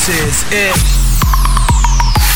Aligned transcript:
This 0.00 0.08
is 0.08 0.44
it. 0.50 0.76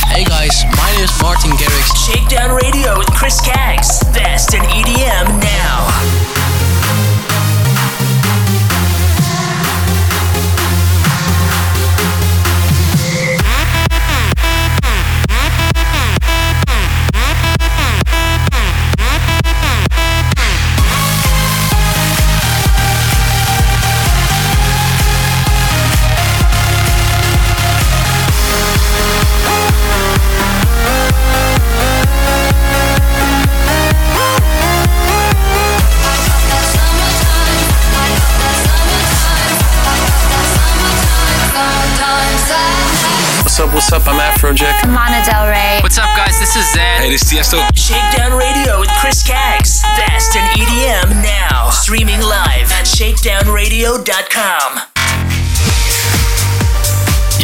Hey 0.08 0.22
guys, 0.24 0.64
my 0.76 0.92
name 0.92 1.04
is 1.04 1.22
Martin 1.22 1.50
Garrix. 1.52 1.96
Shakedown 1.96 2.54
Radio 2.54 2.98
with 2.98 3.08
Chris 3.14 3.40
Caggs. 3.40 4.04
Best 4.12 4.52
in 4.52 4.60
EDM 4.60 5.40
now. 5.40 6.23
What's 43.54 43.62
up? 43.62 43.70
What's 43.72 43.92
up? 43.92 44.02
I'm 44.08 44.18
Afrojack. 44.18 44.82
I'm 44.82 44.92
Lana 44.92 45.24
Del 45.24 45.46
Rey. 45.46 45.78
What's 45.80 45.96
up, 45.96 46.10
guys? 46.16 46.40
This 46.40 46.56
is 46.56 46.64
Zedd. 46.74 46.98
Hey, 46.98 47.10
this 47.10 47.22
is 47.22 47.30
Tiesto. 47.30 47.62
Shakedown 47.76 48.36
Radio 48.36 48.80
with 48.80 48.90
Chris 48.98 49.22
Caggs. 49.22 49.80
Best 49.96 50.34
in 50.34 50.42
EDM 50.58 51.22
now. 51.22 51.70
Streaming 51.70 52.20
live 52.20 52.72
at 52.72 52.84
shakedownradio.com. 52.84 54.93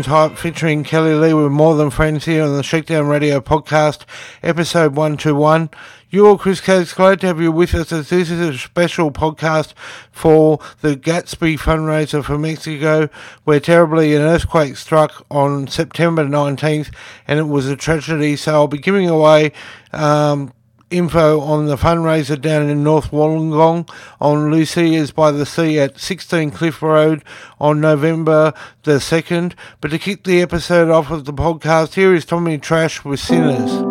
Hype 0.09 0.39
featuring 0.39 0.83
Kelli-Leigh 0.83 1.35
with 1.35 1.51
More 1.51 1.75
Than 1.75 1.91
Friends 1.91 2.25
here 2.25 2.43
on 2.43 2.57
the 2.57 2.63
Shakedown 2.63 3.05
Radio 3.05 3.39
podcast, 3.39 4.05
episode 4.41 4.95
121. 4.95 5.69
You 6.09 6.25
all, 6.25 6.39
Chris 6.39 6.59
Case. 6.61 6.93
Glad 6.93 7.21
to 7.21 7.27
have 7.27 7.39
you 7.39 7.51
with 7.51 7.75
us 7.75 7.91
as 7.91 8.09
this 8.09 8.31
is 8.31 8.39
a 8.39 8.57
special 8.57 9.11
podcast 9.11 9.75
for 10.11 10.57
the 10.81 10.95
Gatsby 10.95 11.59
fundraiser 11.59 12.23
for 12.23 12.39
Mexico, 12.39 13.07
where 13.43 13.59
terribly 13.59 14.15
an 14.15 14.23
earthquake 14.23 14.77
struck 14.77 15.23
on 15.29 15.67
September 15.67 16.25
19th 16.25 16.91
and 17.27 17.37
it 17.37 17.43
was 17.43 17.67
a 17.67 17.75
tragedy. 17.75 18.35
So 18.35 18.53
I'll 18.53 18.67
be 18.67 18.79
giving 18.79 19.07
away, 19.07 19.51
um, 19.93 20.51
info 20.89 21.39
on 21.41 21.67
the 21.67 21.75
fundraiser 21.75 22.39
down 22.39 22.69
in 22.69 22.83
North 22.83 23.11
Wollongong 23.11 23.89
on 24.19 24.51
Lucia's 24.51 25.11
by 25.11 25.31
the 25.31 25.45
Sea 25.45 25.79
at 25.79 25.99
16 25.99 26.51
Cliff 26.51 26.81
Road 26.81 27.23
on 27.59 27.81
November 27.81 28.53
the 28.83 28.97
2nd. 28.97 29.53
But 29.81 29.91
to 29.91 29.99
kick 29.99 30.23
the 30.23 30.41
episode 30.41 30.89
off 30.89 31.11
of 31.11 31.25
the 31.25 31.33
podcast, 31.33 31.93
here 31.93 32.13
is 32.13 32.25
Tommy 32.25 32.57
Trash 32.57 33.03
with 33.03 33.19
Sinners. 33.19 33.88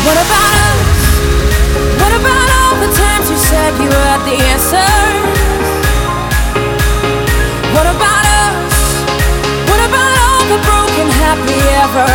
What 0.06 0.18
about 0.26 0.54
us? 0.68 0.82
What 2.02 2.14
about 2.20 2.48
all 2.60 2.76
the 2.84 2.92
times 3.04 3.26
you 3.32 3.40
said 3.50 3.72
you 3.84 3.92
had 4.08 4.22
the 4.30 4.36
answers? 4.54 5.68
What 7.76 7.88
about 7.96 8.26
us? 8.44 8.76
What 9.70 9.82
about 9.90 10.14
all 10.26 10.44
the 10.52 10.60
broken 10.68 11.08
happy 11.24 11.60
ever 11.84 12.15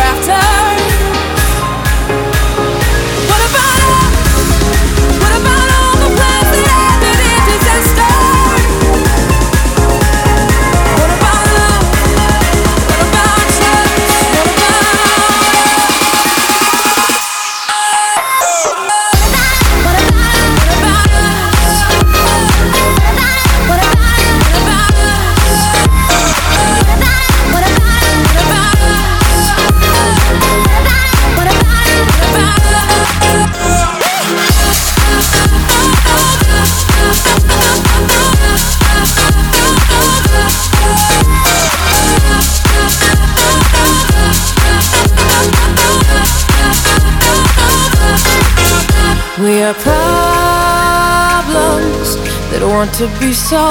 want 52.71 52.93
to 52.93 53.07
be 53.19 53.33
so. 53.33 53.63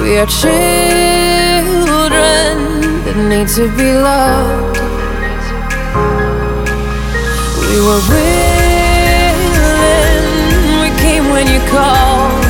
We 0.00 0.16
are 0.16 0.26
children 0.26 0.56
that 3.04 3.16
need 3.28 3.48
to 3.58 3.68
be 3.76 3.92
loved. 3.92 4.78
We 7.68 7.76
were 7.86 8.02
willing, 8.08 9.38
we 10.80 10.88
came 11.04 11.26
when 11.34 11.46
you 11.54 11.60
called. 11.68 12.44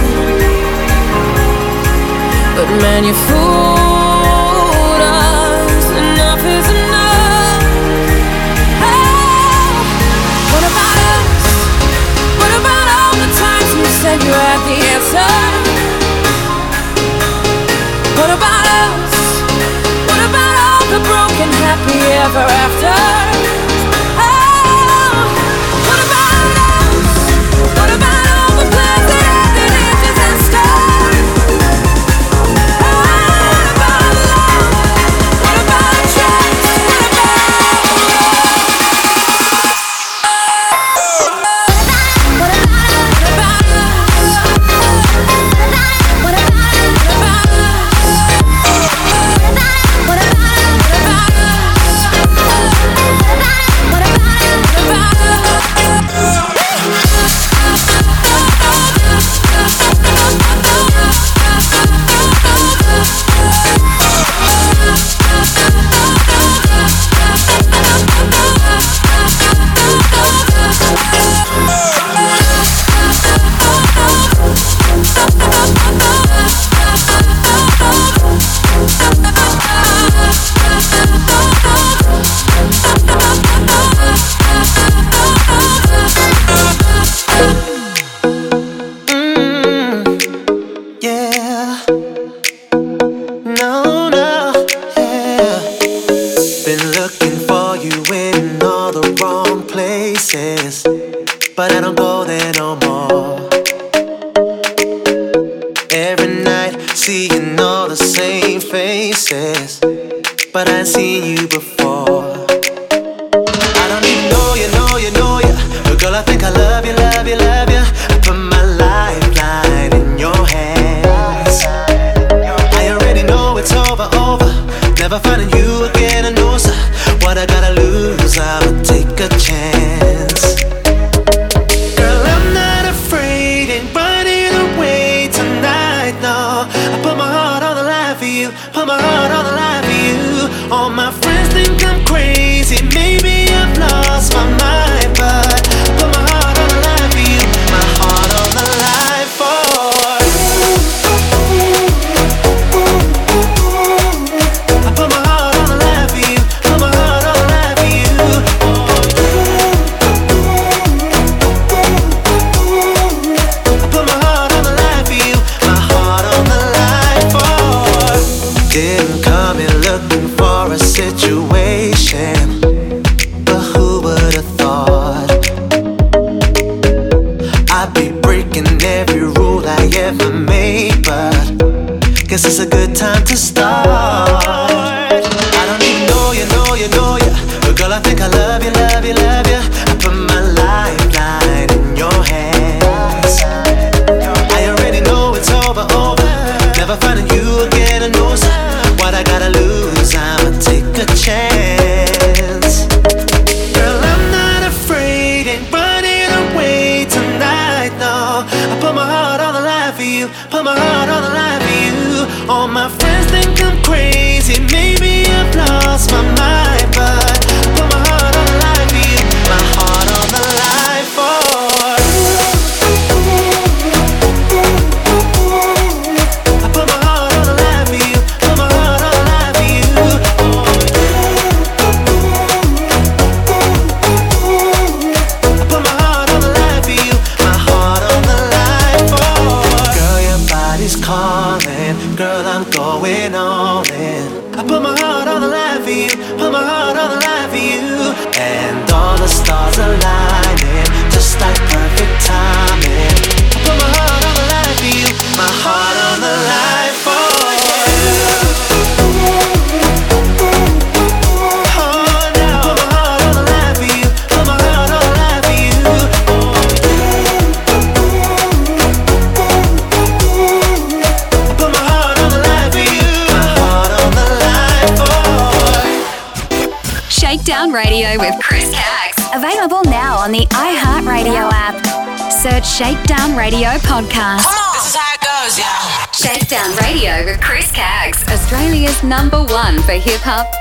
But 2.54 2.68
man, 2.80 3.02
you 3.04 3.14
fool. 3.14 3.79
broken 21.04 21.50
happy 21.64 22.00
ever 22.24 22.46
after. 22.64 23.29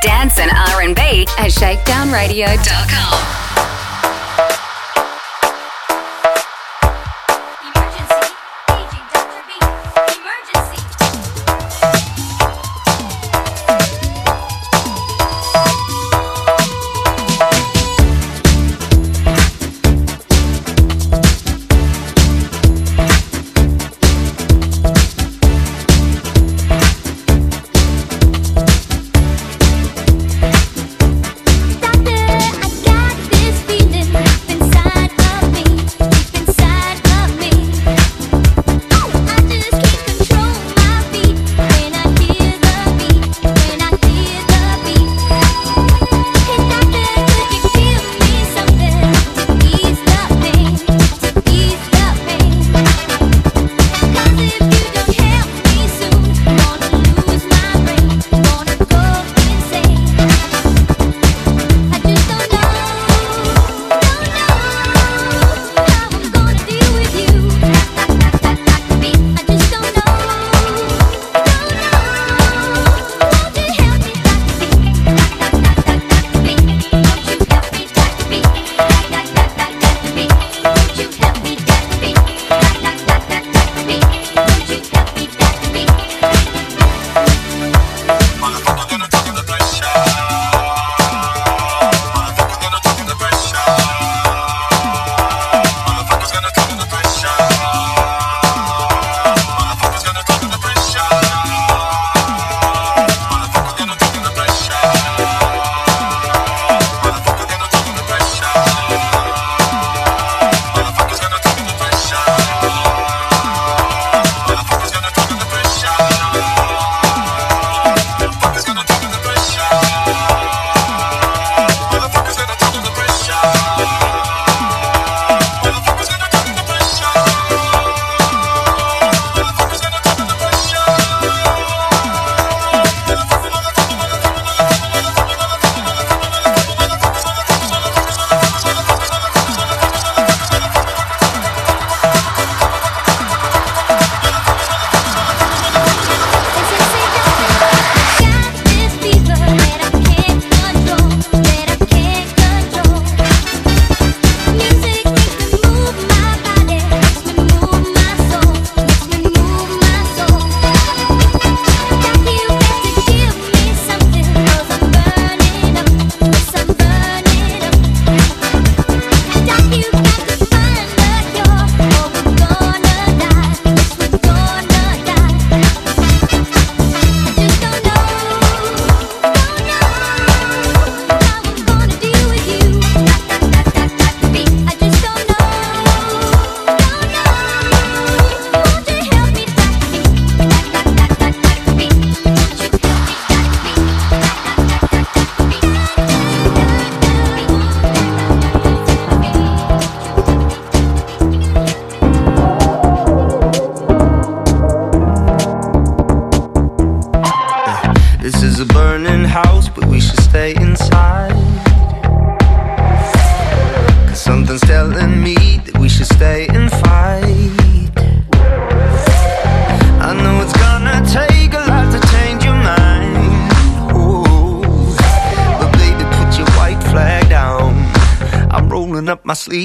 Dance, 0.01 0.39
and 0.39 0.51
R&B 0.51 1.25
at 1.37 1.51
shakedownradio.com. 1.51 2.98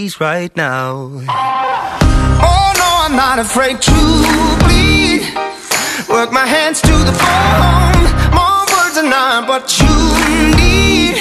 please 0.04 0.20
right 0.20 0.54
now. 0.54 1.08
Oh 2.46 2.70
no, 2.82 2.90
I'm 3.04 3.16
not 3.16 3.38
afraid 3.38 3.80
to 3.80 3.98
bleed. 4.62 5.22
Work 6.10 6.30
my 6.30 6.46
hands 6.46 6.82
to 6.82 6.94
the 7.08 7.14
bone. 7.24 8.04
More 8.36 8.64
words 8.74 8.96
are 8.98 9.10
not 9.18 9.48
what 9.48 9.64
you 9.80 9.96
need. 10.60 11.16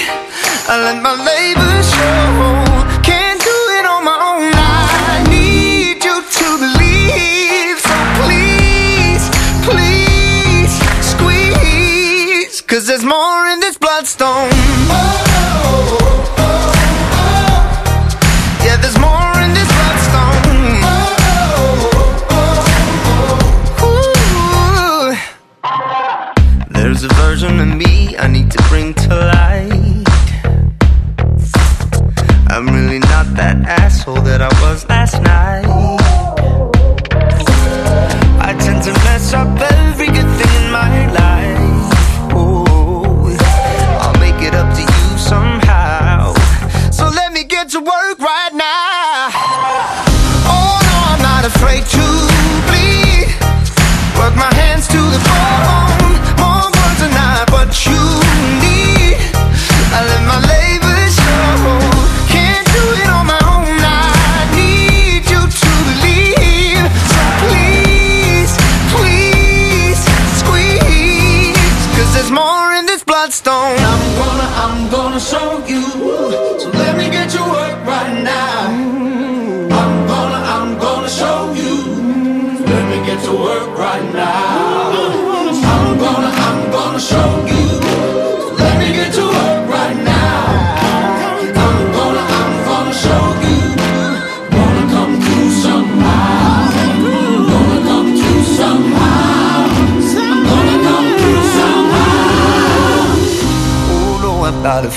I 0.68 0.74
let 0.86 0.98
my 1.02 1.14
labor 1.30 1.74
show. 1.94 3.00
Can't 3.02 3.40
do 3.40 3.58
it 3.78 3.86
on 3.94 4.04
my 4.04 4.18
own. 4.30 4.52
I 4.52 5.24
need 5.36 6.04
you 6.08 6.16
to 6.38 6.48
believe. 6.64 7.76
So 7.88 7.96
please, 8.20 9.24
please 9.68 10.74
squeeze. 11.12 12.60
Cause 12.60 12.86
there's 12.86 13.04
more 13.04 13.46
in 13.46 13.60
this 13.60 13.78
bloodstone. 13.78 14.53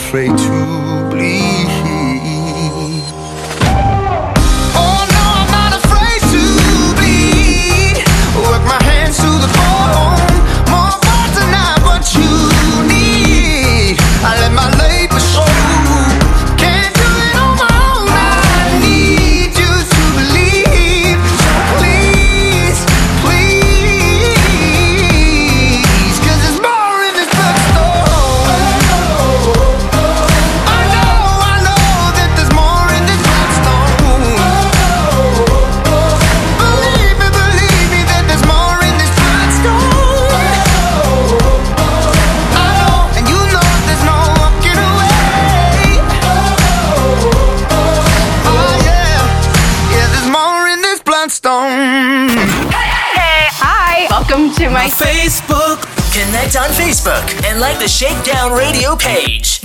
afraid 0.07 0.37
to 0.37 0.46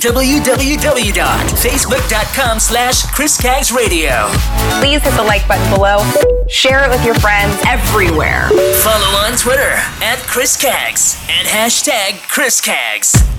www.facebook.com 0.02 2.58
slash 2.58 3.06
Chris 3.12 3.40
Caggs 3.40 3.70
Radio. 3.70 4.26
Please 4.80 5.00
hit 5.00 5.14
the 5.14 5.22
like 5.22 5.46
button 5.46 5.72
below. 5.72 5.98
Share 6.48 6.84
it 6.84 6.90
with 6.90 7.04
your 7.04 7.14
friends 7.14 7.56
everywhere. 7.68 8.48
Follow 8.82 9.16
on 9.24 9.38
Twitter 9.38 9.74
at 10.02 10.18
Chris 10.26 10.56
Caggs 10.60 11.16
and 11.30 11.46
hashtag 11.46 12.20
Chris 12.28 12.60
Caggs. 12.60 13.32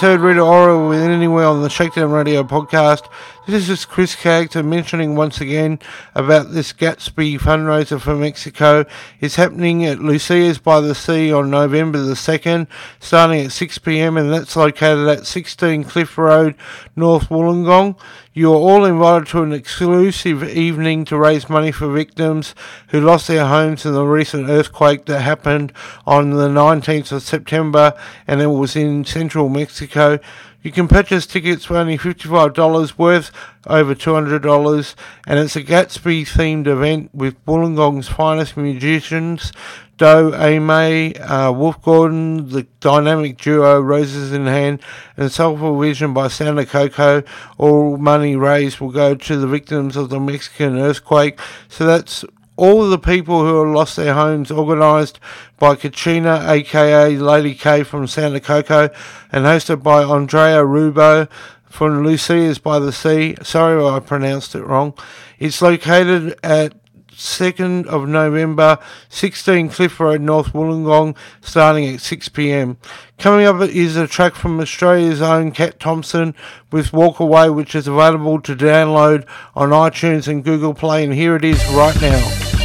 Heard 0.00 0.20
Rita 0.20 0.42
Ora 0.42 0.88
with 0.88 1.00
Anywhere 1.00 1.46
on 1.46 1.62
the 1.62 1.70
Shakedown 1.70 2.10
Radio 2.10 2.44
podcast. 2.44 3.10
This 3.46 3.68
is 3.70 3.86
Chris 3.86 4.26
and 4.26 4.68
mentioning 4.68 5.14
once 5.14 5.40
again 5.40 5.78
about 6.14 6.50
this 6.50 6.72
Gatsby 6.72 7.38
fundraiser 7.38 7.98
for 7.98 8.14
Mexico. 8.14 8.84
It's 9.20 9.36
happening 9.36 9.86
at 9.86 10.00
Lucia's 10.00 10.58
by 10.58 10.80
the 10.80 10.94
Sea 10.94 11.32
on 11.32 11.48
November 11.48 11.98
the 11.98 12.14
2nd, 12.14 12.66
starting 12.98 13.40
at 13.40 13.52
6pm, 13.52 14.20
and 14.20 14.32
that's 14.32 14.56
located 14.56 15.06
at 15.08 15.26
16 15.26 15.84
Cliff 15.84 16.18
Road, 16.18 16.56
North 16.96 17.28
Wollongong. 17.28 17.96
You 18.34 18.52
are 18.52 18.56
all 18.56 18.84
invited 18.84 19.28
to 19.28 19.44
an 19.44 19.52
exclusive 19.52 20.42
evening 20.42 21.04
to 21.06 21.16
raise 21.16 21.48
money 21.48 21.72
for 21.72 21.88
victims 21.88 22.54
who 22.88 23.00
lost 23.00 23.28
their 23.28 23.46
homes 23.46 23.86
in 23.86 23.94
the 23.94 24.04
recent 24.04 24.50
earthquake 24.50 25.06
that 25.06 25.20
happened 25.22 25.72
on 26.06 26.30
the 26.30 26.48
19th 26.48 27.12
of 27.12 27.22
September 27.22 27.94
and 28.26 28.40
it 28.40 28.46
was 28.46 28.76
in 28.76 29.04
central 29.04 29.48
Mexico. 29.48 30.18
You 30.62 30.72
can 30.72 30.88
purchase 30.88 31.26
tickets 31.26 31.64
for 31.64 31.76
only 31.76 31.96
$55 31.96 32.98
worth 32.98 33.30
over 33.66 33.94
$200 33.94 34.94
and 35.26 35.38
it's 35.38 35.56
a 35.56 35.62
Gatsby 35.62 36.22
themed 36.22 36.66
event 36.66 37.14
with 37.14 37.44
Wollongong's 37.46 38.08
finest 38.08 38.56
musicians, 38.56 39.52
Doe 39.96 40.34
Ame, 40.34 41.14
uh, 41.20 41.52
Wolf 41.52 41.80
Gordon, 41.82 42.50
the 42.50 42.64
dynamic 42.80 43.38
duo 43.38 43.80
Roses 43.80 44.32
in 44.32 44.46
Hand 44.46 44.82
and 45.16 45.30
Soulful 45.30 45.78
Vision 45.80 46.12
by 46.12 46.28
Santa 46.28 46.66
Coco. 46.66 47.22
All 47.58 47.96
money 47.96 48.36
raised 48.36 48.80
will 48.80 48.90
go 48.90 49.14
to 49.14 49.36
the 49.38 49.46
victims 49.46 49.96
of 49.96 50.10
the 50.10 50.20
Mexican 50.20 50.78
earthquake. 50.78 51.40
So 51.68 51.86
that's 51.86 52.24
all 52.56 52.88
the 52.88 52.98
people 52.98 53.44
who 53.44 53.64
have 53.64 53.74
lost 53.74 53.96
their 53.96 54.14
homes 54.14 54.50
organised 54.50 55.20
by 55.58 55.74
Kachina, 55.74 56.48
aka 56.48 57.16
Lady 57.16 57.54
K 57.54 57.82
from 57.82 58.06
Santa 58.06 58.40
Coco, 58.40 58.88
and 59.30 59.44
hosted 59.44 59.82
by 59.82 60.02
Andrea 60.02 60.62
Rubo 60.62 61.28
from 61.64 62.02
Lucia's 62.02 62.58
by 62.58 62.78
the 62.78 62.92
Sea. 62.92 63.36
Sorry 63.42 63.84
I 63.84 64.00
pronounced 64.00 64.54
it 64.54 64.64
wrong. 64.64 64.94
It's 65.38 65.60
located 65.60 66.38
at 66.42 66.72
2nd 67.16 67.86
of 67.86 68.06
November, 68.08 68.78
16 69.08 69.70
Cliff 69.70 69.98
Road, 69.98 70.20
North 70.20 70.52
Wollongong, 70.52 71.16
starting 71.40 71.86
at 71.86 72.00
6pm. 72.00 72.76
Coming 73.18 73.46
up 73.46 73.60
is 73.62 73.96
a 73.96 74.06
track 74.06 74.34
from 74.34 74.60
Australia's 74.60 75.22
own 75.22 75.50
Cat 75.52 75.80
Thompson 75.80 76.34
with 76.70 76.92
Walk 76.92 77.18
Away, 77.18 77.48
which 77.48 77.74
is 77.74 77.88
available 77.88 78.40
to 78.42 78.54
download 78.54 79.26
on 79.54 79.70
iTunes 79.70 80.28
and 80.28 80.44
Google 80.44 80.74
Play, 80.74 81.04
and 81.04 81.14
here 81.14 81.36
it 81.36 81.44
is 81.44 81.64
right 81.70 81.98
now. 82.00 82.55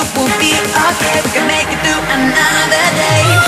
you 0.00 0.06
will 0.16 0.28
be 0.38 0.52
okay. 0.56 1.20
We 1.24 1.30
can 1.30 1.46
make 1.46 1.68
it 1.68 1.80
through 1.84 2.02
another 2.08 2.84
day. 2.96 3.39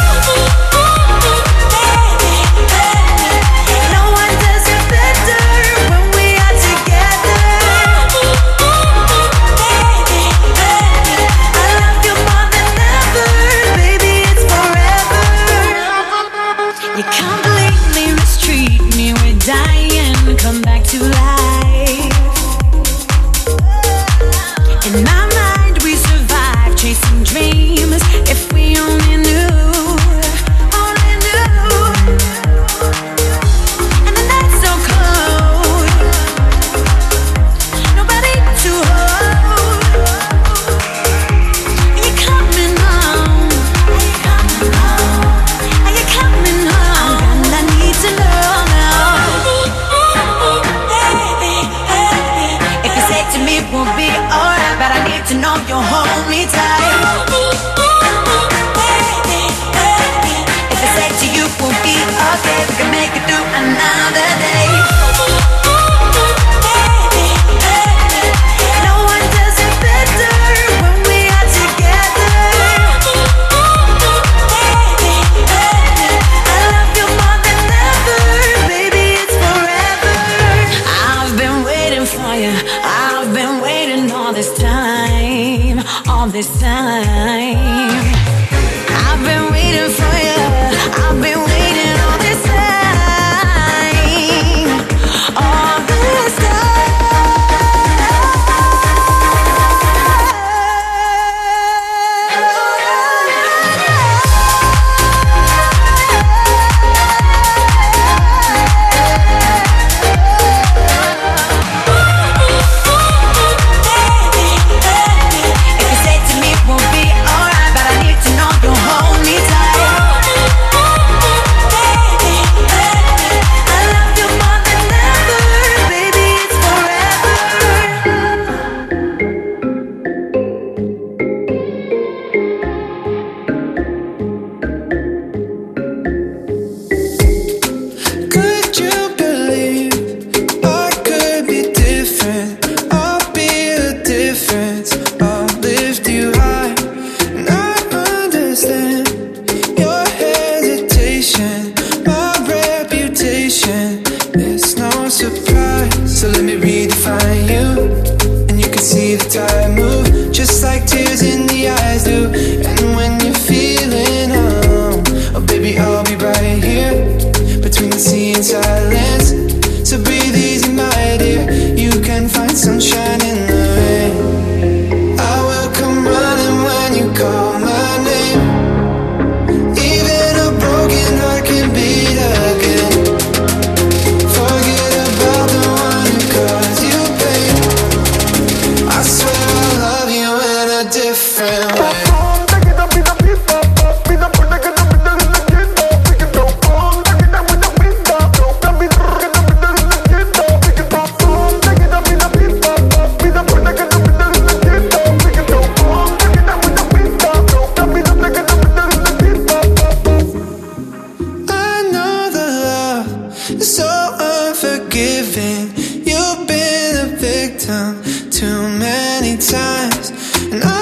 And 220.11 220.65
I 220.65 220.82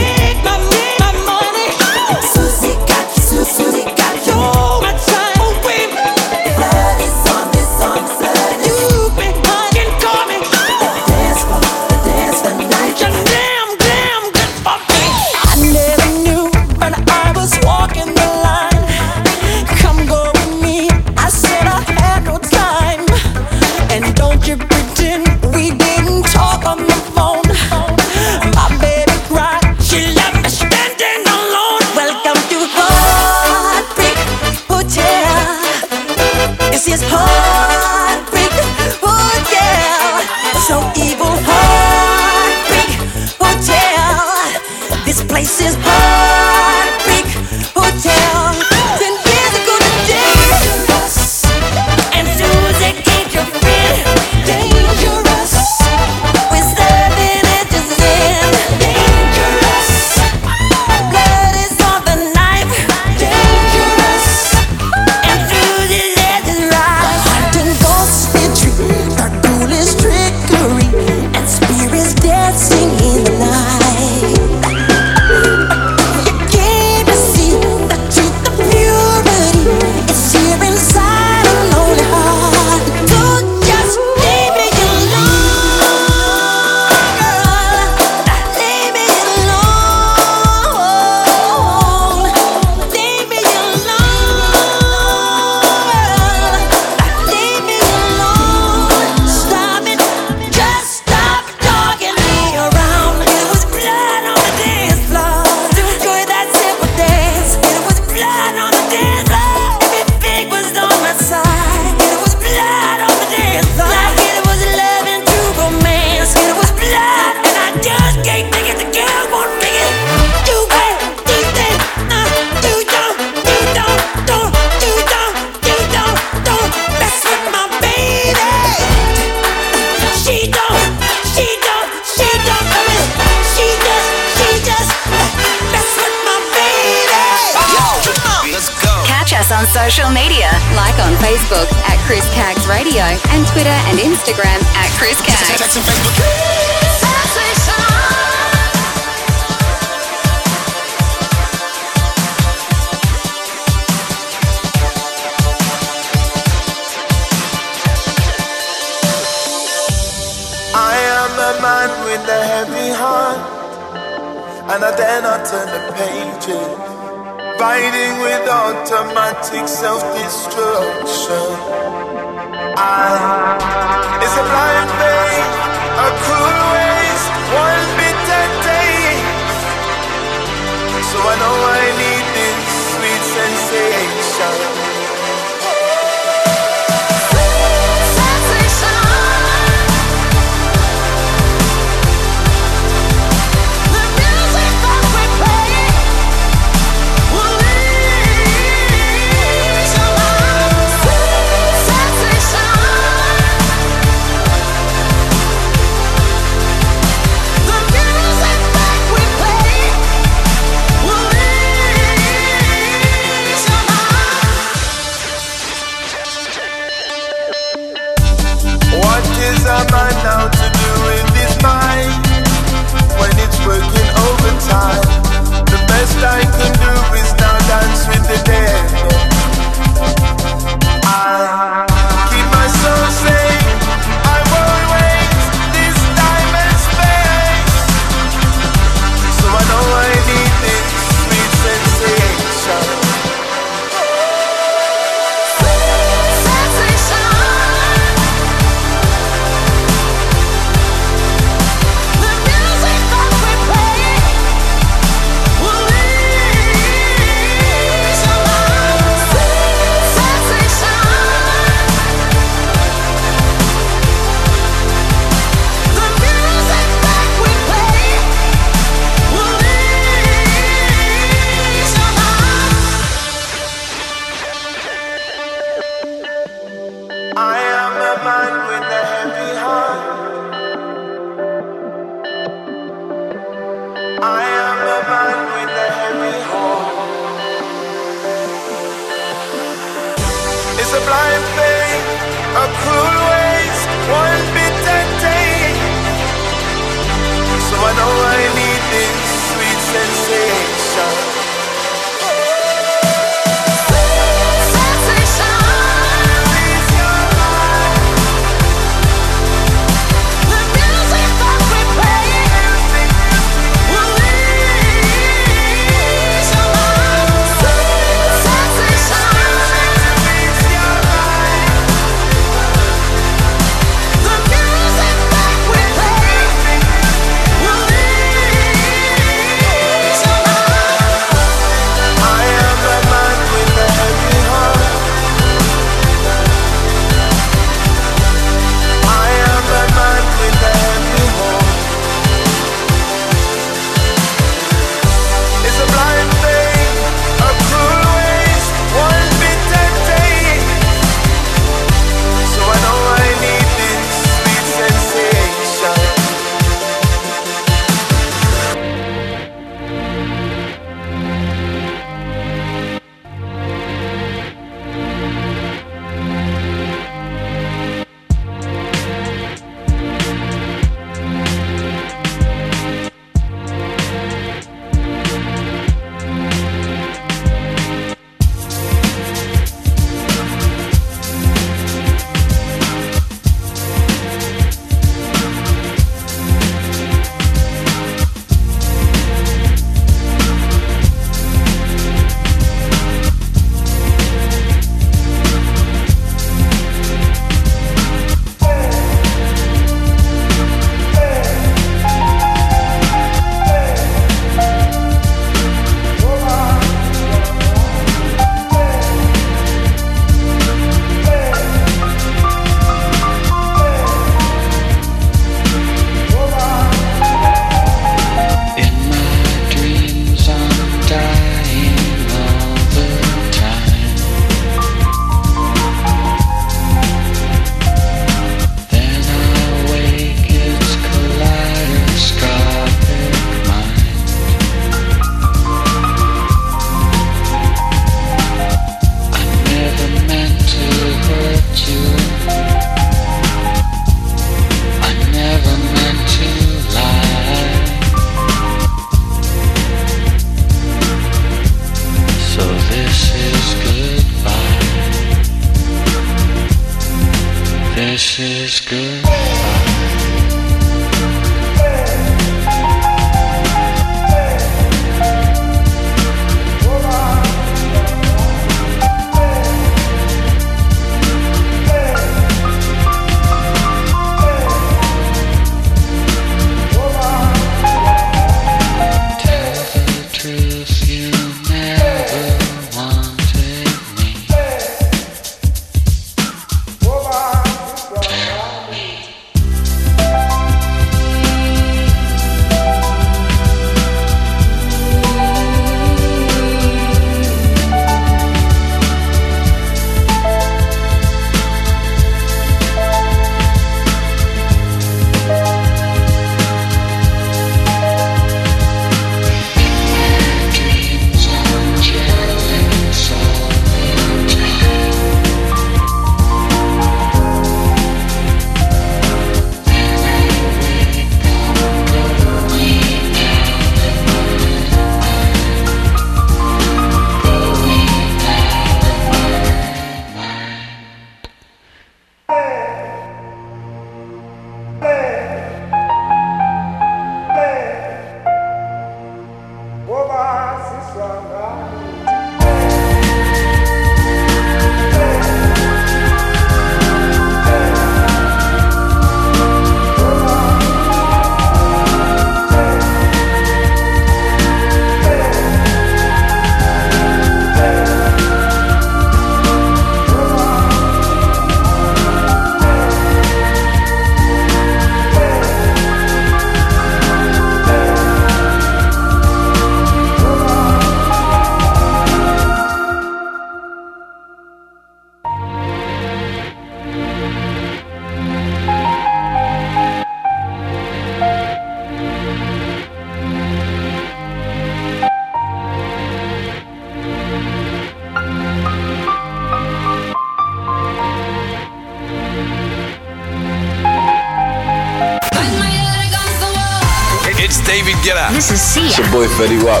It's 599.64 599.70
your 599.70 599.82
boy 599.82 600.00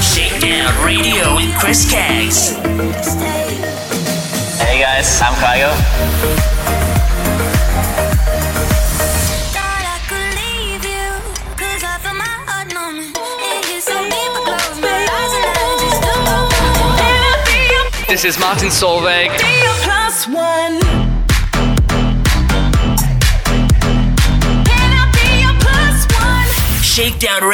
Shakedown 0.00 0.86
Radio 0.86 1.34
with 1.34 1.52
Chris 1.58 1.90
Caggs. 1.90 2.50
Hey 4.60 4.80
guys, 4.80 5.20
I'm 5.20 5.34
Kayo. 5.34 5.74
This 18.08 18.24
is 18.24 18.38
Martin 18.38 18.68
Solveig. 18.68 19.19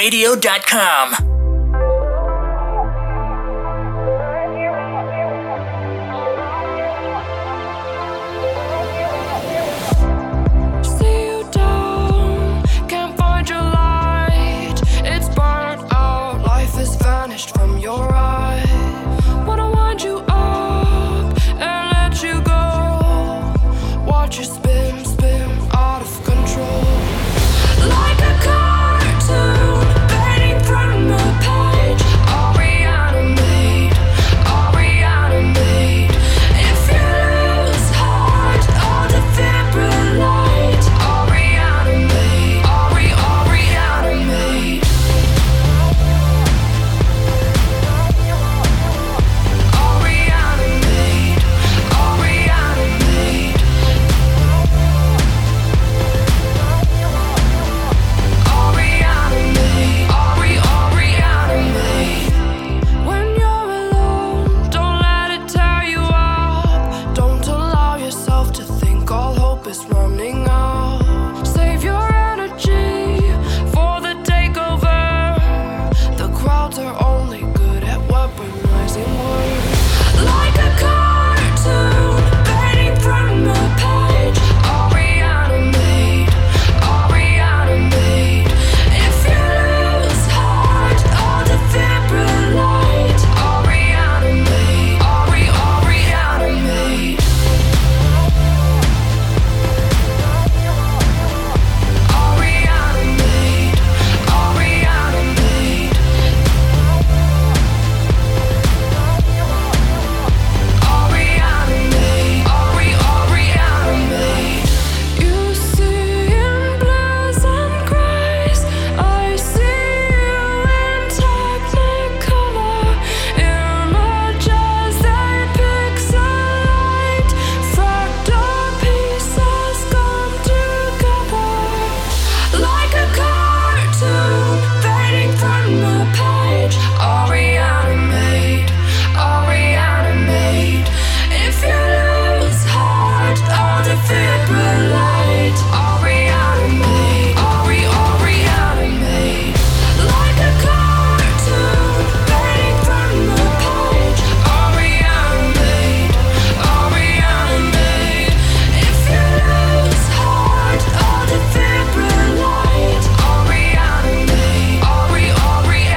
ShakedownRadio.com. 0.07 1.36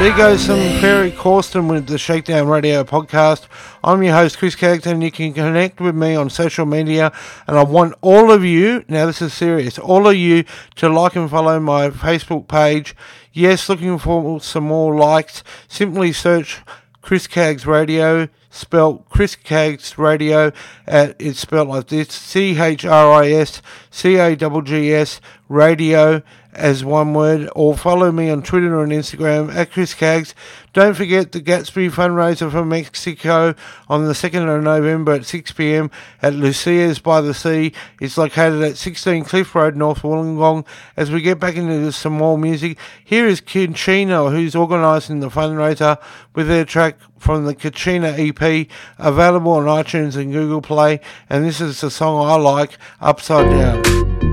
There 0.09 0.17
goes 0.17 0.41
some 0.41 0.57
Ferry 0.81 1.11
Corsten 1.11 1.69
with 1.69 1.85
the 1.85 1.99
Shakedown 1.99 2.47
Radio 2.47 2.83
podcast. 2.83 3.45
I'm 3.83 4.01
your 4.01 4.15
host, 4.15 4.39
Chris 4.39 4.55
Caggs, 4.55 4.87
and 4.87 5.03
you 5.03 5.11
can 5.11 5.33
connect 5.33 5.79
with 5.79 5.93
me 5.93 6.15
on 6.15 6.31
social 6.31 6.65
media. 6.65 7.13
And 7.45 7.59
I 7.59 7.63
want 7.63 7.93
all 8.01 8.31
of 8.31 8.43
you, 8.43 8.83
now 8.87 9.05
this 9.05 9.21
is 9.21 9.35
serious, 9.35 9.77
all 9.77 10.07
of 10.07 10.15
you 10.15 10.45
to 10.77 10.89
like 10.89 11.15
and 11.15 11.29
follow 11.29 11.59
my 11.59 11.91
Facebook 11.91 12.47
page. 12.47 12.95
Yes, 13.33 13.69
looking 13.69 13.99
for 13.99 14.41
some 14.41 14.63
more 14.63 14.95
likes. 14.95 15.43
Simply 15.67 16.11
search 16.11 16.61
Chris 17.03 17.27
Caggs 17.27 17.67
Radio, 17.67 18.29
spelt 18.49 19.07
Chris 19.09 19.35
Caggs 19.35 19.99
Radio. 19.99 20.51
At, 20.87 21.15
it's 21.19 21.39
spelled 21.39 21.67
like 21.67 21.87
this 21.87 22.09
C 22.09 22.59
H 22.59 22.83
R 22.83 23.13
I 23.13 23.29
S 23.29 23.61
C 23.91 24.15
A 24.15 24.35
G 24.35 24.47
G 24.63 24.91
S 24.91 25.21
Radio 25.47 26.23
as 26.53 26.83
one 26.83 27.13
word, 27.13 27.49
or 27.55 27.77
follow 27.77 28.11
me 28.11 28.29
on 28.29 28.41
Twitter 28.41 28.81
and 28.81 28.91
Instagram 28.91 29.53
at 29.53 29.71
Chris 29.71 29.93
Caggs. 29.93 30.33
Don't 30.73 30.95
forget 30.95 31.31
the 31.31 31.41
Gatsby 31.41 31.91
fundraiser 31.91 32.51
for 32.51 32.65
Mexico 32.65 33.55
on 33.87 34.05
the 34.05 34.13
2nd 34.13 34.55
of 34.55 34.63
November 34.63 35.13
at 35.13 35.25
6 35.25 35.51
pm 35.53 35.91
at 36.21 36.33
Lucia's 36.33 36.99
by 36.99 37.21
the 37.21 37.33
Sea. 37.33 37.73
It's 38.01 38.17
located 38.17 38.61
at 38.63 38.77
16 38.77 39.25
Cliff 39.25 39.53
Road, 39.53 39.75
North 39.75 40.01
Wollongong. 40.01 40.65
As 40.97 41.11
we 41.11 41.21
get 41.21 41.39
back 41.39 41.55
into 41.55 41.91
some 41.91 42.13
more 42.13 42.37
music, 42.37 42.77
here 43.03 43.27
is 43.27 43.41
Kachina, 43.41 44.31
who's 44.31 44.55
organising 44.55 45.19
the 45.19 45.29
fundraiser 45.29 45.99
with 46.33 46.47
their 46.47 46.65
track 46.65 46.97
from 47.17 47.45
the 47.45 47.55
Kachina 47.55 48.17
EP, 48.17 48.67
available 48.97 49.51
on 49.53 49.65
iTunes 49.65 50.15
and 50.15 50.31
Google 50.31 50.61
Play. 50.61 50.99
And 51.29 51.45
this 51.45 51.61
is 51.61 51.81
the 51.81 51.91
song 51.91 52.27
I 52.27 52.35
like, 52.35 52.77
Upside 53.01 53.49
Down. 53.49 54.28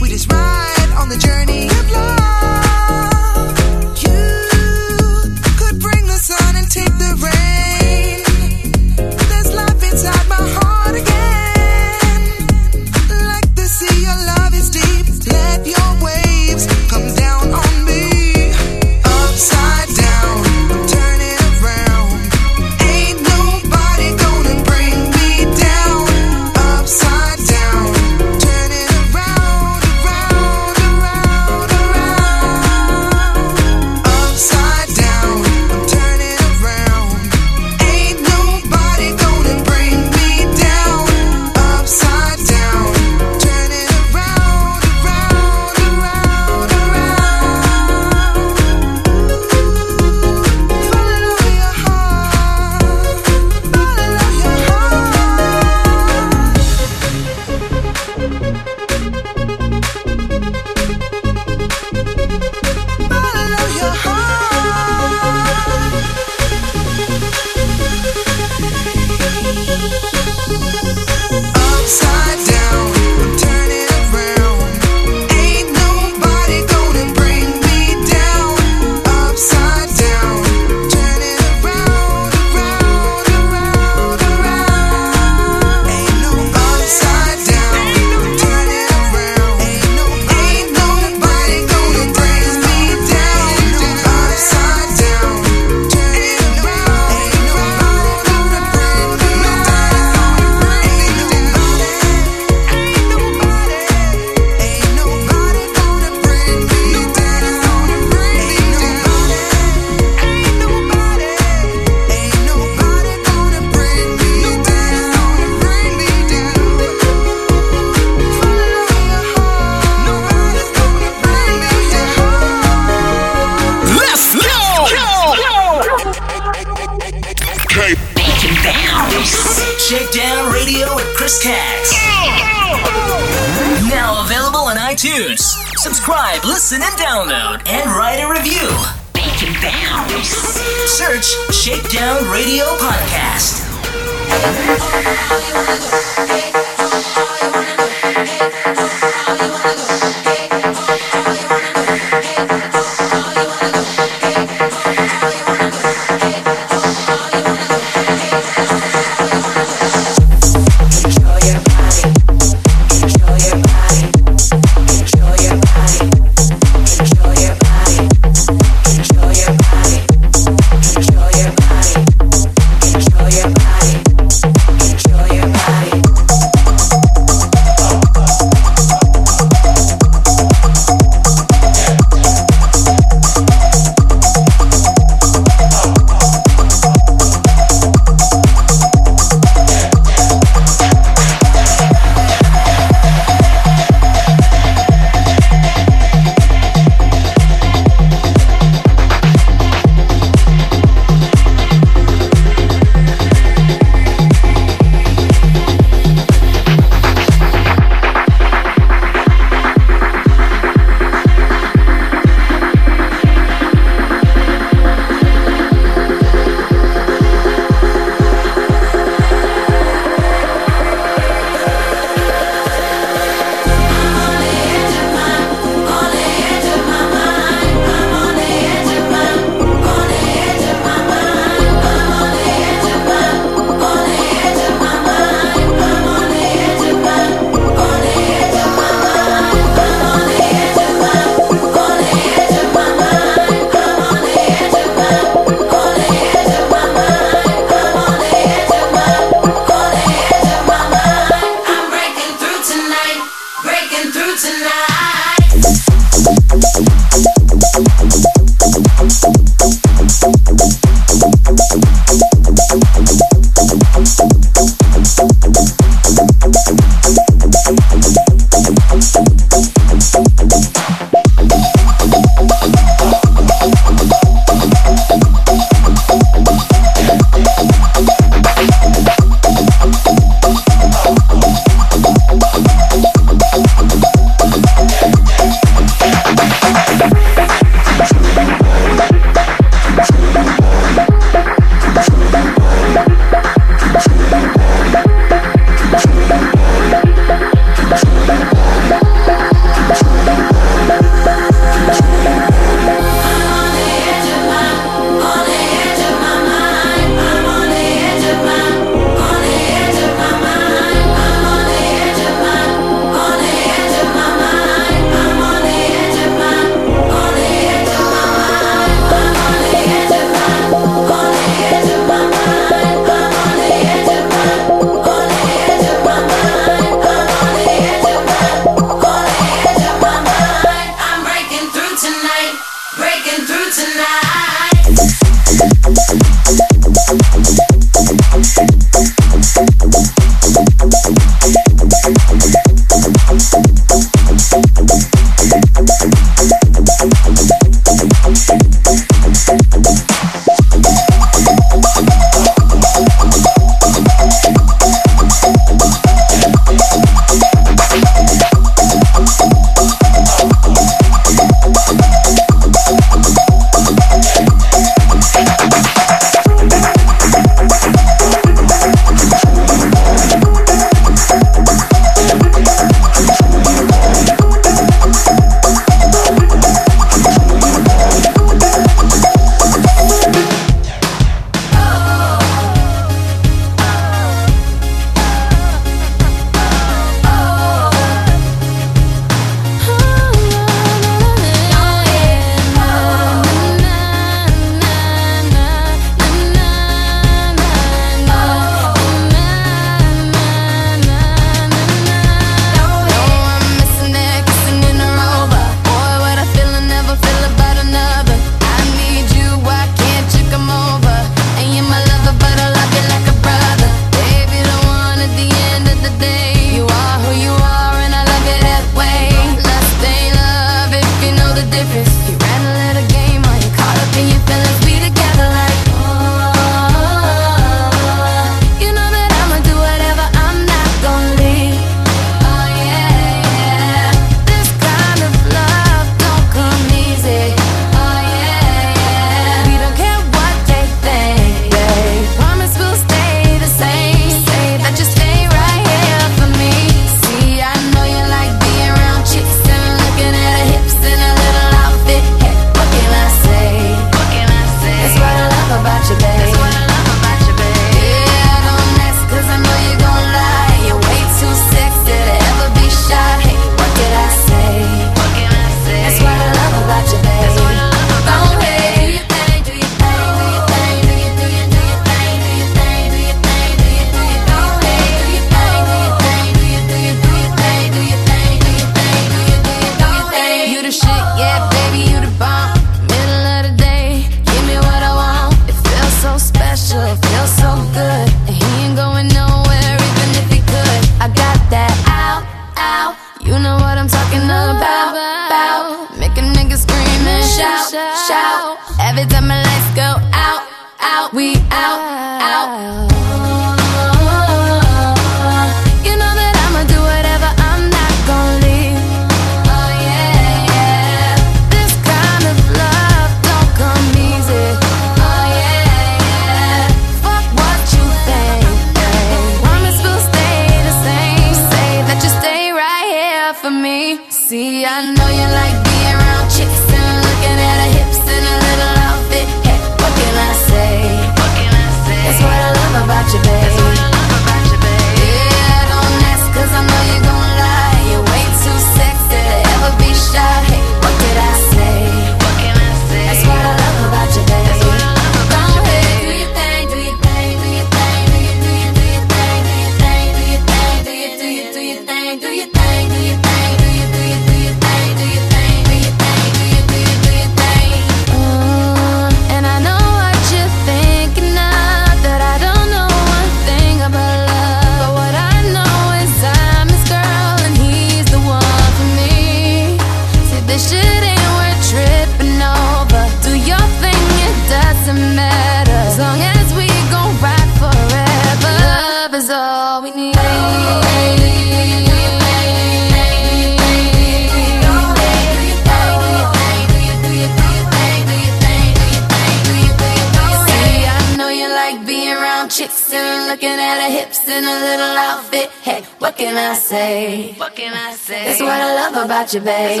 about 599.46 599.54
you, 599.54 599.60
babe. 599.60 600.00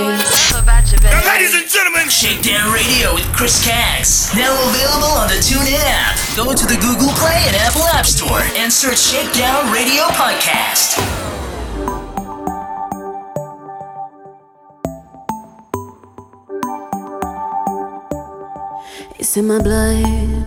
Now, 1.02 1.22
ladies 1.32 1.54
and 1.54 1.68
gentlemen, 1.68 2.08
Shakedown 2.08 2.72
Radio 2.72 3.14
with 3.14 3.26
Chris 3.32 3.64
Caggs. 3.64 4.34
Now 4.34 4.50
available 4.70 5.06
on 5.06 5.28
the 5.28 5.38
TuneIn 5.38 5.78
app. 5.86 6.18
Go 6.36 6.52
to 6.52 6.66
the 6.66 6.76
Google 6.80 7.12
Play 7.14 7.42
and 7.46 7.56
Apple 7.56 7.82
App 7.94 8.06
Store 8.06 8.40
and 8.56 8.72
search 8.72 8.98
Shakedown 8.98 9.72
Radio 9.72 10.02
Podcast. 10.18 10.98
It's 19.18 19.36
in 19.36 19.46
my 19.46 19.62
blood. 19.62 20.46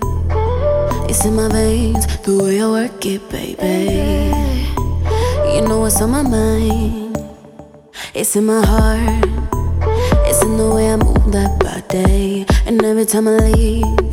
It's 1.10 1.26
in 1.26 1.36
my 1.36 1.48
veins, 1.50 2.06
the 2.24 2.38
way 2.44 2.62
I 2.62 2.68
work 2.68 3.06
it, 3.06 3.30
baby. 3.30 4.36
You 5.56 5.62
know 5.68 5.80
what's 5.80 6.02
on 6.02 6.12
my 6.12 6.22
mind. 6.22 7.09
It's 8.30 8.36
in 8.36 8.46
my 8.46 8.64
heart. 8.64 9.26
It's 10.30 10.44
in 10.44 10.56
the 10.58 10.70
way 10.70 10.94
I 10.94 10.98
move 10.98 11.32
that 11.32 11.58
body. 11.58 12.46
And 12.68 12.80
every 12.86 13.06
time 13.06 13.28
I 13.28 13.38
leave. 13.38 14.09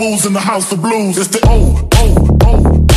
booze 0.00 0.24
in 0.24 0.32
the 0.32 0.40
house 0.40 0.72
of 0.72 0.80
blues. 0.80 1.18
It's 1.18 1.28
the 1.28 1.40
O 1.46 1.88
O 1.92 2.38
O. 2.42 2.89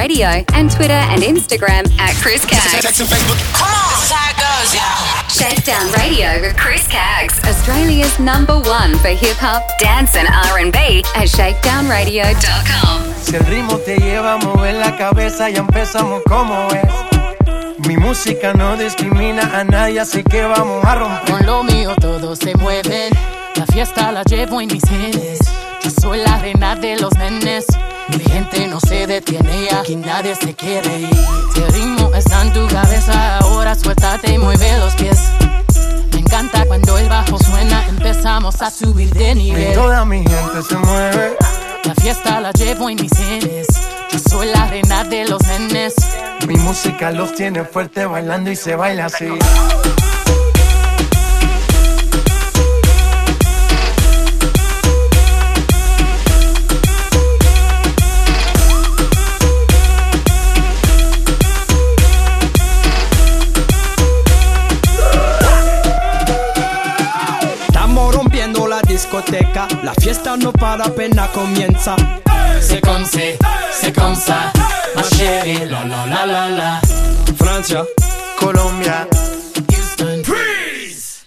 Radio 0.00 0.28
and 0.54 0.70
Twitter 0.70 0.94
and 1.12 1.20
Instagram 1.20 1.84
at 1.98 2.16
Chris 2.22 2.42
Caggs. 2.46 2.72
Come 2.72 2.80
on. 2.80 2.88
This 2.88 4.04
is 4.04 4.10
how 4.10 4.30
it 4.30 4.36
goes, 4.40 4.74
yeah. 4.74 5.28
Shakedown 5.28 5.92
Radio 5.92 6.40
with 6.40 6.56
Chris 6.56 6.88
Caggs, 6.88 7.38
Australia's 7.44 8.18
number 8.18 8.58
one 8.60 8.96
for 8.96 9.08
hip 9.08 9.36
hop, 9.36 9.62
dance, 9.78 10.16
and 10.16 10.26
R&B 10.26 11.04
at 11.14 11.28
shakedownradio.com. 11.28 13.14
Si 13.20 13.36
el 13.36 13.44
ritmo 13.44 13.76
te 13.84 13.98
lleva 13.98 14.32
a 14.32 14.38
mover 14.38 14.76
la 14.76 14.96
cabeza, 14.96 15.50
ya 15.50 15.58
empezamos 15.60 16.22
como 16.26 16.68
es. 16.68 17.86
Mi 17.86 17.98
música 17.98 18.54
no 18.54 18.78
discrimina 18.78 19.42
a 19.54 19.64
nadie, 19.64 20.00
así 20.00 20.24
que 20.24 20.44
vamos 20.44 20.82
a 20.82 20.94
romper. 20.94 21.30
Con 21.30 21.44
lo 21.44 21.62
mío 21.62 21.94
todos 22.00 22.38
se 22.38 22.54
mueven. 22.54 23.12
La 23.54 23.66
fiesta 23.66 24.10
la 24.12 24.22
llevo 24.22 24.62
en 24.62 24.68
mis 24.68 24.82
genes. 24.88 25.40
Yo 25.84 25.90
soy 25.90 26.20
la 26.20 26.38
reina 26.38 26.74
de 26.74 26.98
los 26.98 27.12
nenes. 27.18 27.66
Mi 28.16 28.24
gente 28.24 28.66
no 28.68 28.80
se 28.80 29.06
detiene 29.06 29.64
y 29.70 29.74
aquí 29.74 29.96
nadie 29.96 30.34
se 30.34 30.54
quiere 30.54 31.00
ir. 31.00 31.10
Si 31.54 31.60
el 31.60 31.72
ritmo 31.72 32.10
está 32.14 32.42
en 32.42 32.52
tu 32.52 32.66
cabeza, 32.68 33.38
ahora 33.38 33.74
suéltate 33.74 34.34
y 34.34 34.38
mueve 34.38 34.78
los 34.78 34.94
pies. 34.94 35.18
Me 36.12 36.18
encanta 36.20 36.64
cuando 36.66 36.98
el 36.98 37.08
bajo 37.08 37.38
suena, 37.38 37.86
empezamos 37.88 38.60
a 38.62 38.70
subir 38.70 39.10
de 39.14 39.30
Y 39.30 39.34
nivel. 39.34 39.74
toda 39.74 40.04
mi 40.04 40.18
gente 40.18 40.62
se 40.68 40.76
mueve. 40.76 41.36
La 41.84 41.94
fiesta 41.94 42.40
la 42.40 42.52
llevo 42.52 42.90
en 42.90 43.00
mis 43.00 43.12
genes. 43.16 43.66
Yo 44.12 44.18
soy 44.18 44.48
la 44.48 44.66
reina 44.66 45.04
de 45.04 45.26
los 45.28 45.42
nenes. 45.46 45.94
Mi 46.46 46.56
música 46.56 47.10
los 47.12 47.34
tiene 47.34 47.64
fuerte 47.64 48.06
bailando 48.06 48.50
y 48.50 48.56
se 48.56 48.74
baila 48.76 49.06
así. 49.06 49.26
Discoteca, 69.20 69.68
la 69.82 69.92
fiesta 69.94 70.36
no 70.36 70.52
para 70.52 70.84
apenas 70.84 71.28
comienza. 71.30 71.96
C'est 72.60 72.80
comme 72.80 73.04
c'est, 73.04 73.38
c'est 73.72 73.92
comme 73.94 74.14
ça, 74.14 74.52
ma 74.94 75.02
chérie, 75.02 75.66
la 75.68 75.84
la 75.84 76.06
la 76.06 76.26
la 76.26 76.48
la. 76.48 76.80
Francia, 77.38 77.84
Colombia, 78.38 79.06
Houston, 79.70 80.22
Freeze. 80.24 81.24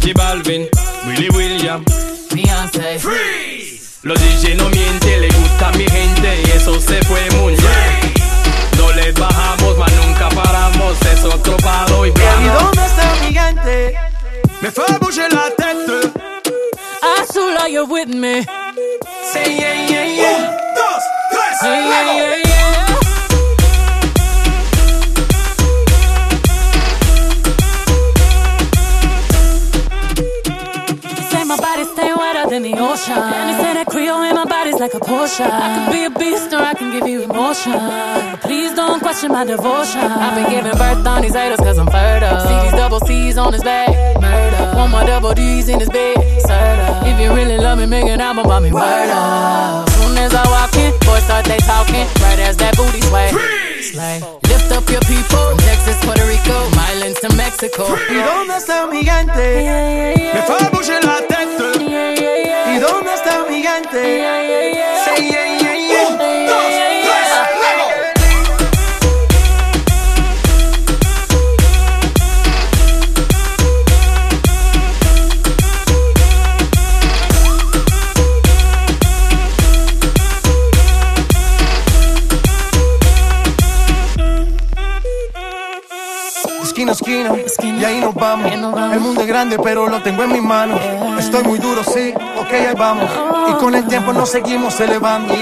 J 0.00 0.12
Balvin, 0.14 0.66
Willy 1.06 1.28
William, 1.30 1.84
Beyoncé, 2.32 2.98
Freeze. 2.98 3.98
Los 4.02 4.18
DJ 4.20 4.54
no 4.56 4.68
mienten, 4.68 5.20
le 5.20 5.28
gusta 5.28 5.68
a 5.68 5.72
mi 5.72 5.84
gente 5.84 6.42
y 6.44 6.50
eso 6.56 6.80
se 6.80 7.02
fue 7.04 7.28
muy 7.40 7.52
bien. 7.54 8.14
No 8.78 8.92
les 8.92 9.14
bajamos, 9.14 9.76
mas 9.78 9.92
nunca 10.04 10.28
paramos, 10.28 10.96
es 11.12 11.24
otro 11.24 11.56
palo 11.58 12.06
y 12.06 12.10
¿Y 12.10 12.12
vamos. 12.12 12.62
dónde 12.62 12.86
está 12.86 13.12
mi 13.26 13.34
gente? 13.34 13.94
Me 14.60 14.70
fue 14.70 14.84
bouger 15.00 15.32
la. 15.32 15.57
Azula, 17.68 17.72
you're 17.72 17.86
with 17.86 18.08
me. 18.08 18.42
Say 19.32 19.58
yeah, 19.58 19.88
yeah, 19.88 20.04
yeah. 20.04 20.74
dos, 20.74 21.04
tres, 21.32 21.62
Yeah, 21.62 21.88
yeah, 21.88 22.16
yeah, 22.16 22.42
yeah. 22.44 22.88
Say 31.30 31.44
my 31.44 31.56
body 31.56 31.84
stay 31.84 32.12
wetter 32.14 32.48
than 32.48 32.62
the 32.62 32.74
ocean. 32.78 33.12
And 33.12 33.50
they 33.50 33.62
say 33.62 33.74
that 33.74 33.86
Creole 33.88 34.22
in 34.22 34.34
my 34.34 34.44
body's 34.44 34.80
like 34.80 34.94
a 34.94 35.00
potion. 35.00 35.46
I 35.46 35.68
can 35.74 35.92
be 35.92 36.04
a 36.04 36.10
beast 36.10 36.52
or 36.52 36.60
I 36.62 36.74
can 36.74 36.90
give 36.92 37.06
you 37.06 37.22
emotion. 37.22 37.74
Please 38.40 38.74
don't 38.74 39.00
question 39.00 39.32
my 39.32 39.44
devotion. 39.44 40.00
I've 40.00 40.34
been 40.34 40.50
giving 40.50 40.72
birth 40.72 41.06
on 41.06 41.22
these 41.22 41.34
haters 41.34 41.58
cause 41.58 41.78
I'm 41.78 41.86
fertile. 41.86 42.40
See 42.40 42.60
these 42.62 42.72
double 42.72 43.00
C's 43.00 43.36
on 43.36 43.52
his 43.52 43.62
back. 43.62 43.88
Murder. 44.20 44.57
One 44.78 44.92
more 44.92 45.04
double 45.04 45.34
D's 45.34 45.68
in 45.68 45.80
his 45.80 45.88
bed. 45.90 46.16
Serta. 46.46 47.02
If 47.10 47.18
you 47.20 47.34
really 47.34 47.58
love 47.58 47.78
me, 47.78 47.86
make 47.86 48.04
an 48.04 48.20
album 48.20 48.46
about 48.46 48.62
me. 48.62 48.70
Word 48.70 49.10
up. 49.10 49.90
Soon 49.90 50.16
as 50.16 50.32
I 50.32 50.44
walk 50.46 50.72
in, 50.76 50.92
boys 51.04 51.24
start 51.24 51.46
they 51.46 51.58
talking. 51.58 52.06
Right 52.22 52.38
as 52.38 52.56
that 52.58 52.76
booty 52.76 53.02
sway. 53.02 53.28
Slay. 53.82 54.20
Lift 54.46 54.70
up 54.70 54.88
your 54.88 55.02
people. 55.10 55.42
From 55.50 55.58
Texas, 55.66 55.98
Puerto 56.04 56.24
Rico, 56.26 56.56
Islands 56.94 57.18
to 57.20 57.28
Mexico. 57.34 57.84
¿Y 58.08 58.22
dónde 58.22 58.56
está 58.56 58.86
mi 58.86 59.02
gente? 59.02 60.22
Me 60.34 60.42
fue 60.46 60.58
bouger 60.70 61.02
la 61.04 61.18
tête. 61.26 61.74
¿Y 62.70 62.78
dónde 62.78 63.14
está 63.14 63.44
mi 63.50 63.60
gente? 63.60 64.77
esquina 86.86 86.92
a 87.32 87.36
esquina. 87.36 87.80
Y 87.80 87.84
ahí 87.84 88.00
nos 88.00 88.14
vamos. 88.14 88.52
El 88.52 89.00
mundo 89.00 89.22
es 89.22 89.26
grande, 89.26 89.58
pero 89.62 89.88
lo 89.88 90.02
tengo 90.02 90.22
en 90.22 90.32
mis 90.32 90.42
manos. 90.42 90.80
Eh. 90.80 91.16
Estoy 91.18 91.42
muy 91.44 91.58
duro, 91.58 91.82
sí, 91.82 92.12
ok, 92.36 92.52
ahí 92.52 92.74
vamos. 92.76 93.10
Y 93.50 93.52
con 93.54 93.74
el 93.74 93.86
tiempo 93.86 94.12
nos 94.12 94.30
seguimos 94.30 94.78
elevando. 94.80 95.34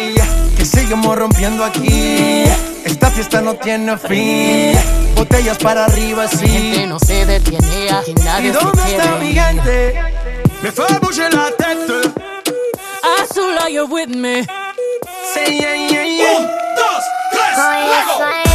Que 0.56 0.64
seguimos 0.64 1.16
rompiendo 1.16 1.64
aquí. 1.64 2.44
Esta 2.84 3.10
fiesta 3.10 3.40
no 3.40 3.54
tiene 3.54 3.96
fin. 3.98 4.78
Botellas 5.16 5.58
para 5.58 5.84
arriba, 5.84 6.26
sí. 6.28 6.46
La 6.46 6.52
gente 6.52 6.86
no 6.86 6.98
se 6.98 7.26
detiene, 7.26 7.90
aquí 7.90 8.14
nadie 8.24 8.48
¿Y 8.48 8.52
dónde 8.52 8.82
se 8.82 8.96
está 8.96 9.16
mi 9.16 9.32
gente? 9.32 10.02
Me 10.62 10.72
fue 10.72 10.86
a 10.86 10.90
la 11.30 11.50
tête. 11.50 12.26
I 13.02 13.24
still 13.30 13.72
you 13.72 13.86
with 13.86 14.08
me. 14.08 14.42
Sí, 15.34 15.58
yeah, 15.58 15.74
yeah, 15.74 16.04
yeah. 16.04 16.38
Un, 16.38 16.46
dos, 16.46 17.04
tres, 17.30 17.56
luego. 17.56 18.45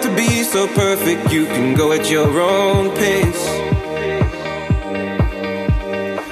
have 0.00 0.10
to 0.10 0.16
be 0.16 0.42
so 0.42 0.66
perfect, 0.68 1.32
you 1.32 1.44
can 1.46 1.74
go 1.74 1.92
at 1.92 2.10
your 2.10 2.40
own 2.40 2.90
pace. 2.96 3.44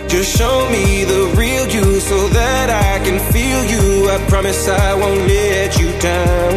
Just 0.09 0.37
show 0.37 0.69
me 0.71 1.05
the 1.05 1.35
real 1.37 1.67
you 1.69 2.01
so 2.01 2.29
that 2.29 2.71
I 2.71 3.05
can 3.05 3.19
feel 3.33 3.65
you. 3.65 4.11
I 4.11 4.19
promise 4.29 4.69
I 4.69 4.95
won't 4.95 5.27
let 5.27 5.79
you 5.79 5.91
down. 6.01 6.55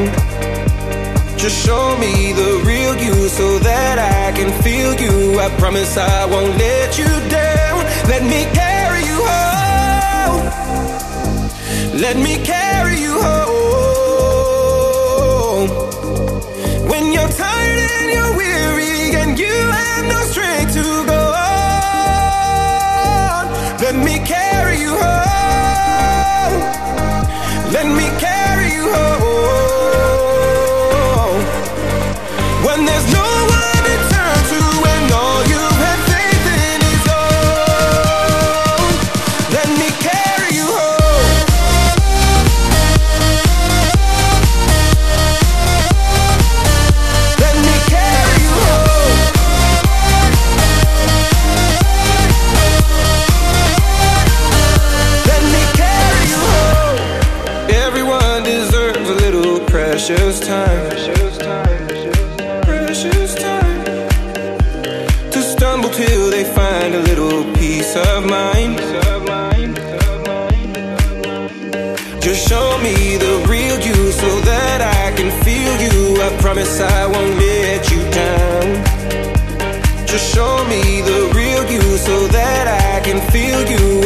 Just 1.38 1.66
show 1.66 1.98
me 1.98 2.34
the 2.34 2.62
real 2.66 2.96
you 2.96 3.28
so 3.28 3.60
that 3.60 3.98
I 4.00 4.32
can 4.38 4.52
feel 4.62 4.94
you. 4.94 5.40
I 5.40 5.50
promise 5.58 5.98
I 5.98 6.26
won't 6.26 6.58
let 6.58 6.98
you 6.98 7.12
down. 7.30 7.80
Let 8.08 8.24
me 8.24 8.46
carry 8.54 9.04
you 9.12 9.20
home. 9.34 10.44
Let 12.00 12.16
me 12.18 12.44
carry 12.46 12.61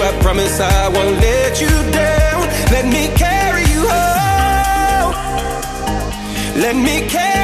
I 0.06 0.11
promise 0.22 0.60
I 0.60 0.88
won't 0.90 1.18
let 1.19 1.60
you 1.60 1.68
down. 1.91 2.41
Let 2.69 2.86
me 2.86 3.07
carry 3.18 3.64
you 3.73 3.82
home. 3.90 5.14
Let 6.61 6.76
me 6.76 7.10
carry 7.10 7.35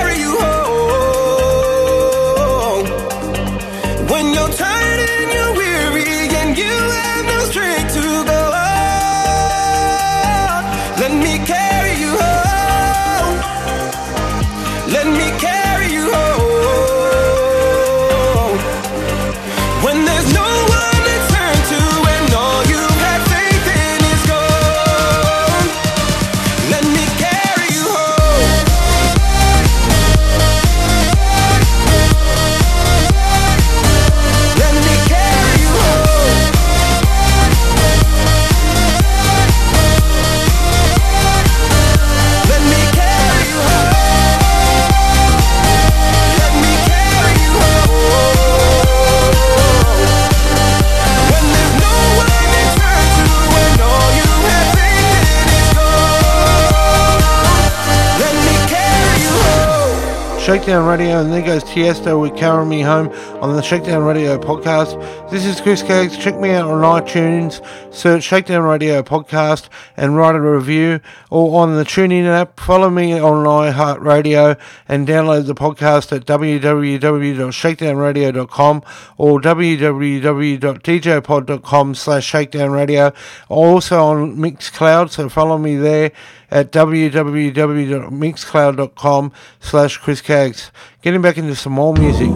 Shakedown 60.52 60.84
Radio, 60.86 61.22
and 61.22 61.32
there 61.32 61.42
goes 61.42 61.64
Tiesto 61.64 62.20
with 62.20 62.36
Carry 62.36 62.66
Me 62.66 62.82
Home 62.82 63.08
on 63.42 63.56
the 63.56 63.62
Shakedown 63.62 64.04
Radio 64.04 64.38
podcast. 64.38 65.00
This 65.32 65.46
is 65.46 65.62
Chris 65.62 65.82
Caggs. 65.82 66.18
Check 66.18 66.38
me 66.38 66.52
out 66.52 66.70
on 66.70 66.82
iTunes, 66.82 67.66
search 67.96 68.24
Shakedown 68.24 68.64
Radio 68.64 69.02
podcast, 69.02 69.70
and 69.96 70.18
write 70.18 70.36
a 70.36 70.42
review, 70.42 71.00
or 71.30 71.62
on 71.62 71.78
the 71.78 71.86
TuneIn 71.86 72.26
app. 72.26 72.60
Follow 72.60 72.90
me 72.90 73.18
on 73.18 73.46
iHeartRadio 73.46 74.60
and 74.90 75.08
download 75.08 75.48
the 75.48 75.56
podcast 75.56 76.14
at 76.14 76.26
www.shakedownradio.com 76.26 78.84
or 79.18 79.40
www.djpod.com 79.40 81.96
slash 81.96 82.30
shakedownradio. 82.30 83.16
Also 83.48 84.04
on 84.04 84.36
Mixcloud, 84.36 85.12
so 85.12 85.30
follow 85.30 85.58
me 85.58 85.78
there 85.78 86.12
at 86.52 86.72
www.mixcloud.com 86.72 89.32
slash 89.60 89.98
Chris 89.98 90.22
Caggs. 90.22 90.72
Getting 91.02 91.22
back 91.22 91.38
into 91.38 91.56
some 91.56 91.74
more 91.74 91.94
music. 91.94 92.30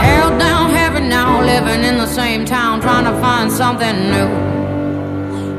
Held 0.00 0.38
down 0.40 0.70
heavy 0.70 1.00
now, 1.06 1.42
living 1.42 1.84
in 1.84 1.98
the 1.98 2.06
same 2.06 2.44
town, 2.46 2.80
trying 2.80 3.04
to 3.04 3.12
find 3.20 3.52
something 3.52 4.10
new. 4.10 4.28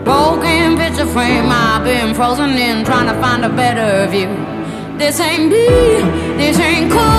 Broken 0.04 0.78
picture 0.78 1.06
frame, 1.06 1.46
I've 1.50 1.84
been 1.84 2.16
frozen 2.16 2.52
in, 2.52 2.84
trying 2.86 3.08
to 3.14 3.22
find 3.22 3.44
a 3.46 3.50
better 3.50 4.08
view. 4.10 4.30
This 4.98 5.20
ain't 5.20 5.52
me, 5.52 5.68
this 6.38 6.58
ain't 6.60 6.92
cool. 6.92 7.17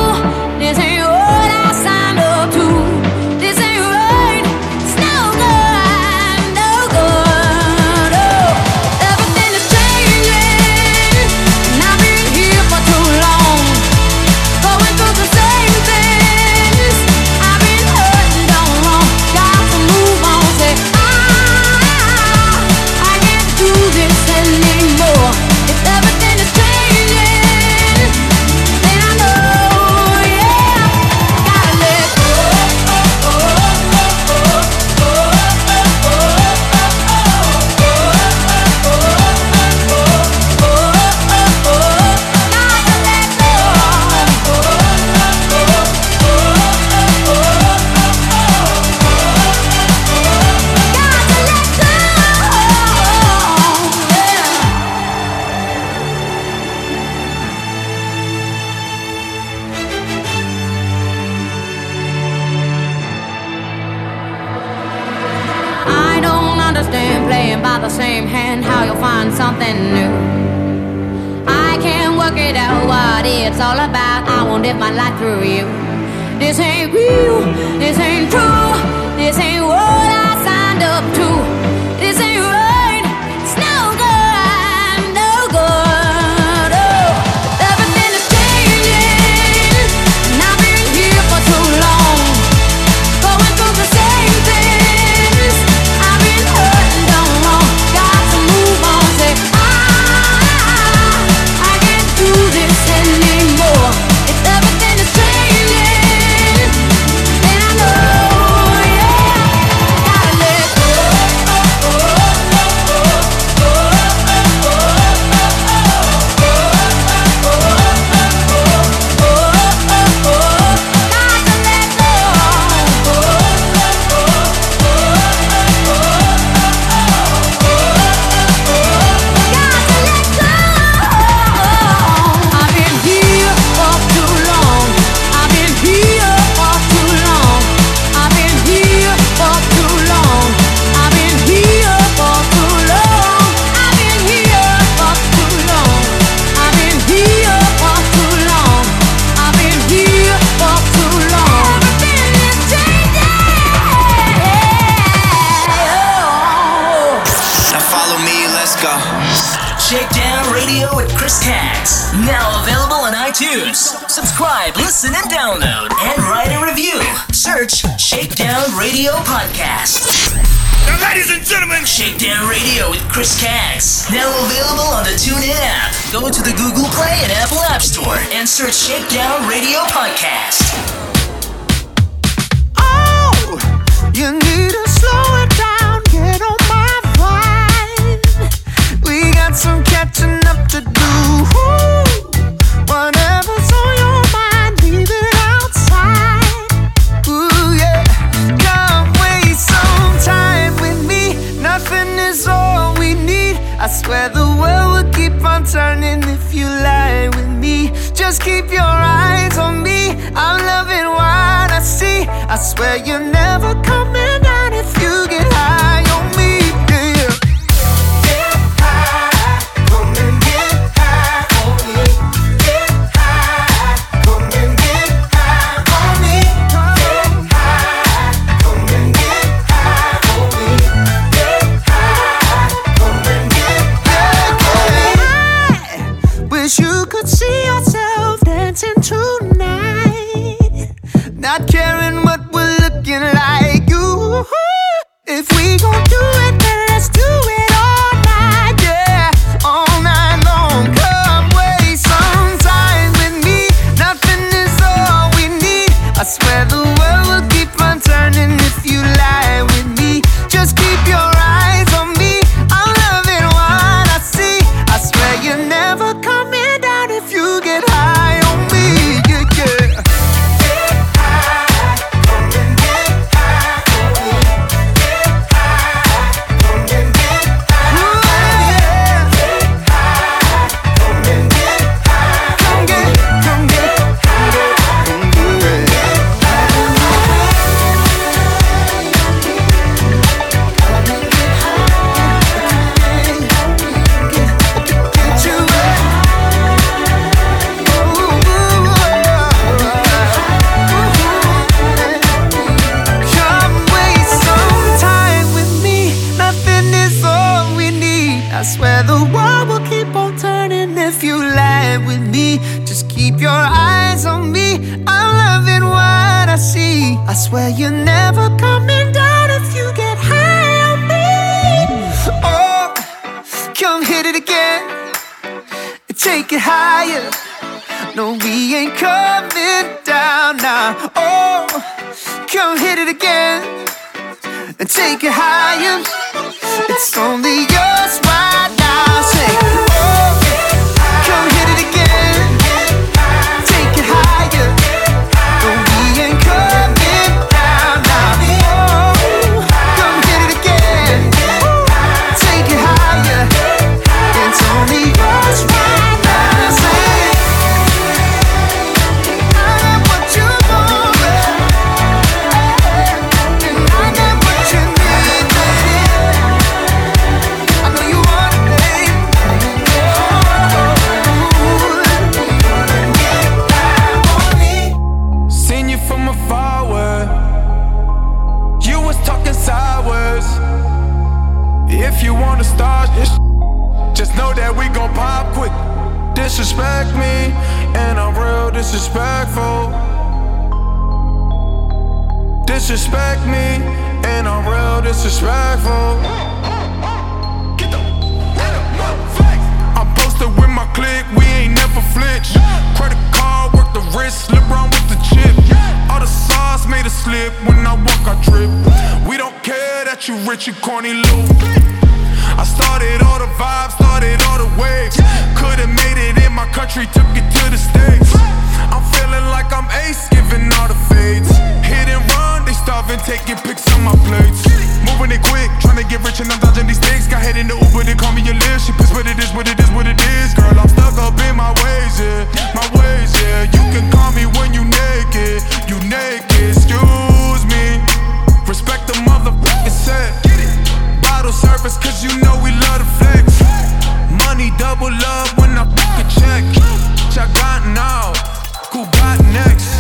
who 448.98 449.04
got 449.12 449.38
next. 449.54 449.90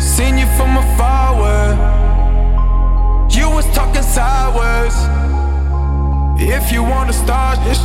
Seen 0.00 0.38
you 0.38 0.46
from 0.56 0.78
afar, 0.78 1.36
you 3.30 3.46
was 3.50 3.66
talking 3.74 4.02
sideways. 4.02 4.96
If 6.40 6.72
you 6.72 6.82
wanna 6.82 7.12
start 7.12 7.58
this, 7.64 7.80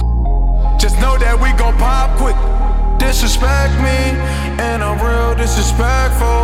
just 0.82 0.96
know 1.02 1.18
that 1.18 1.36
we 1.44 1.52
gon' 1.62 1.78
pop 1.78 2.10
quick. 2.18 2.38
Disrespect 2.98 3.74
me, 3.88 4.00
and 4.68 4.82
I'm 4.82 5.00
real 5.08 5.36
disrespectful. 5.36 6.44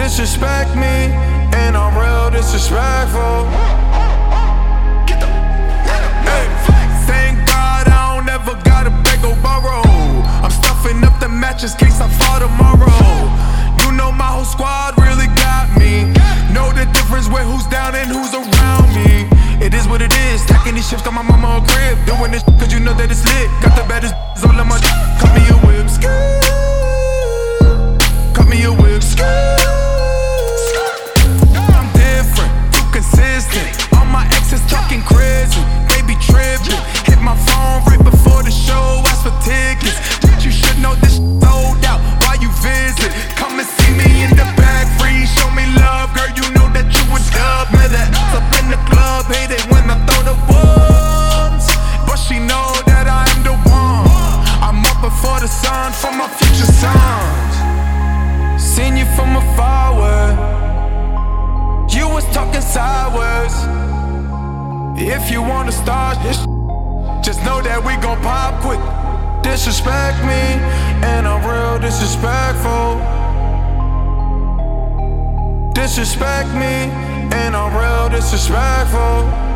Disrespect 0.00 0.70
me, 0.84 0.96
and 1.60 1.76
I'm 1.76 1.94
real 2.04 2.30
disrespectful. 2.30 3.36
Hey, 6.28 6.46
thank 7.10 7.34
God 7.46 7.84
I 7.88 8.16
don't 8.16 8.28
ever 8.36 8.54
gotta 8.64 8.90
beg 9.04 9.22
or 9.24 9.36
borrow 9.42 9.87
puffing 10.78 11.02
up 11.04 11.18
the 11.20 11.28
mattress 11.28 11.74
case 11.74 12.00
I 12.00 12.08
fall 12.08 12.38
tomorrow. 12.38 13.02
You 13.82 13.92
know 13.96 14.12
my 14.12 14.30
whole 14.30 14.44
squad 14.44 14.94
really 14.98 15.26
got 15.34 15.66
me. 15.78 16.06
Know 16.54 16.70
the 16.72 16.86
difference 16.94 17.28
with 17.28 17.42
who's 17.42 17.66
down 17.66 17.94
and 17.94 18.08
who's 18.08 18.32
around 18.34 18.88
me. 18.94 19.26
It 19.64 19.74
is 19.74 19.88
what 19.88 20.02
it 20.02 20.14
is. 20.30 20.42
Stacking 20.42 20.74
these 20.74 20.88
chips, 20.88 21.02
got 21.02 21.14
my 21.14 21.22
mama 21.22 21.58
on 21.58 21.66
crib. 21.66 21.98
Doing 22.06 22.30
this 22.30 22.42
cause 22.58 22.72
you 22.72 22.80
know 22.80 22.94
that 22.94 23.10
it's 23.10 23.24
lit. 23.26 23.48
Got 23.62 23.74
the 23.74 23.84
baddest 23.88 24.14
all 24.46 24.54
of 24.54 24.66
my 24.66 24.78
Cut 25.20 25.32
me 25.34 25.42
a 25.50 25.56
whip, 25.66 25.86
Cut 28.34 28.46
me 28.46 28.62
a 28.62 28.70
whip, 28.70 29.02
I'm 31.74 31.88
different, 31.90 32.52
too 32.70 32.86
consistent. 32.94 33.66
All 33.98 34.06
my 34.06 34.24
exes 34.38 34.62
talking 34.70 35.02
crazy. 35.02 35.62
They 35.90 36.02
be 36.06 36.14
tripping. 36.22 36.78
Hit 37.08 37.18
my 37.18 37.34
phone 37.50 37.82
right 37.90 38.02
before 38.02 38.42
the 38.42 38.52
show, 38.52 39.02
ask 39.10 39.26
for 39.26 39.34
tickets. 39.42 40.17
Know 40.82 40.94
this 41.02 41.16
sold 41.16 41.84
out. 41.84 42.00
Why 42.22 42.38
you 42.40 42.50
visit? 42.62 43.10
Come 43.34 43.58
and 43.58 43.66
see 43.66 43.90
me 43.98 44.22
in 44.22 44.30
the 44.30 44.46
back, 44.54 44.86
free. 44.98 45.26
Show 45.26 45.50
me 45.50 45.66
love, 45.74 46.14
girl. 46.14 46.30
You 46.38 46.46
know 46.54 46.70
that 46.70 46.86
you 46.86 47.02
a 47.10 47.18
dub. 47.34 47.66
Man, 47.74 47.90
that 47.90 48.14
up 48.30 48.46
in 48.62 48.70
the 48.70 48.78
club, 48.86 49.26
hate 49.26 49.50
it 49.50 49.64
when 49.72 49.90
I 49.90 49.98
throw 50.06 50.22
the 50.22 50.36
ones. 50.46 51.66
But 52.06 52.16
she 52.16 52.38
know 52.38 52.70
that 52.86 53.10
I 53.10 53.26
am 53.34 53.42
the 53.42 53.56
one. 53.66 54.06
I'm 54.62 54.86
up 54.86 55.02
before 55.02 55.40
the 55.40 55.48
sun 55.48 55.90
for 55.92 56.12
my 56.14 56.28
future 56.38 56.70
sons. 56.70 57.54
Seen 58.62 58.96
you 58.96 59.06
from 59.16 59.34
afar, 59.34 59.98
you 61.90 62.08
was 62.08 62.24
talking 62.32 62.62
sideways. 62.62 63.54
If 65.00 65.30
you 65.30 65.42
wanna 65.42 65.72
start 65.72 66.22
this, 66.22 66.38
just 67.26 67.42
know 67.44 67.60
that 67.62 67.82
we 67.84 67.96
gon' 67.96 68.22
pop 68.22 68.62
quick. 68.62 68.97
Disrespect 69.50 70.18
me, 70.24 70.42
and 71.02 71.26
I'm 71.26 71.42
real 71.42 71.80
disrespectful. 71.80 73.00
Disrespect 75.72 76.50
me, 76.50 76.92
and 77.34 77.56
I'm 77.56 77.74
real 77.74 78.10
disrespectful. 78.10 79.47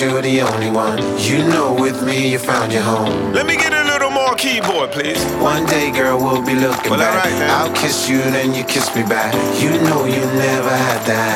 you're 0.00 0.22
the 0.22 0.42
only 0.42 0.70
one. 0.70 0.98
You 1.18 1.38
know 1.48 1.74
with 1.74 2.04
me 2.04 2.30
you 2.32 2.38
found 2.38 2.72
your 2.72 2.82
home. 2.82 3.32
Let 3.32 3.46
me 3.46 3.56
get 3.56 3.72
a 3.72 3.84
little 3.84 4.10
more 4.10 4.34
keyboard, 4.36 4.90
please. 4.92 5.22
One 5.42 5.66
day, 5.66 5.90
girl, 5.90 6.18
we'll 6.18 6.44
be 6.44 6.54
looking 6.54 6.90
well, 6.90 7.00
back. 7.00 7.24
Right, 7.24 7.50
I'll 7.50 7.72
kiss 7.74 8.08
you, 8.08 8.18
then 8.18 8.54
you 8.54 8.64
kiss 8.64 8.94
me 8.94 9.02
back. 9.02 9.34
You 9.60 9.70
know 9.82 10.04
you 10.04 10.20
never 10.38 10.70
had 10.70 11.00
that. 11.06 11.27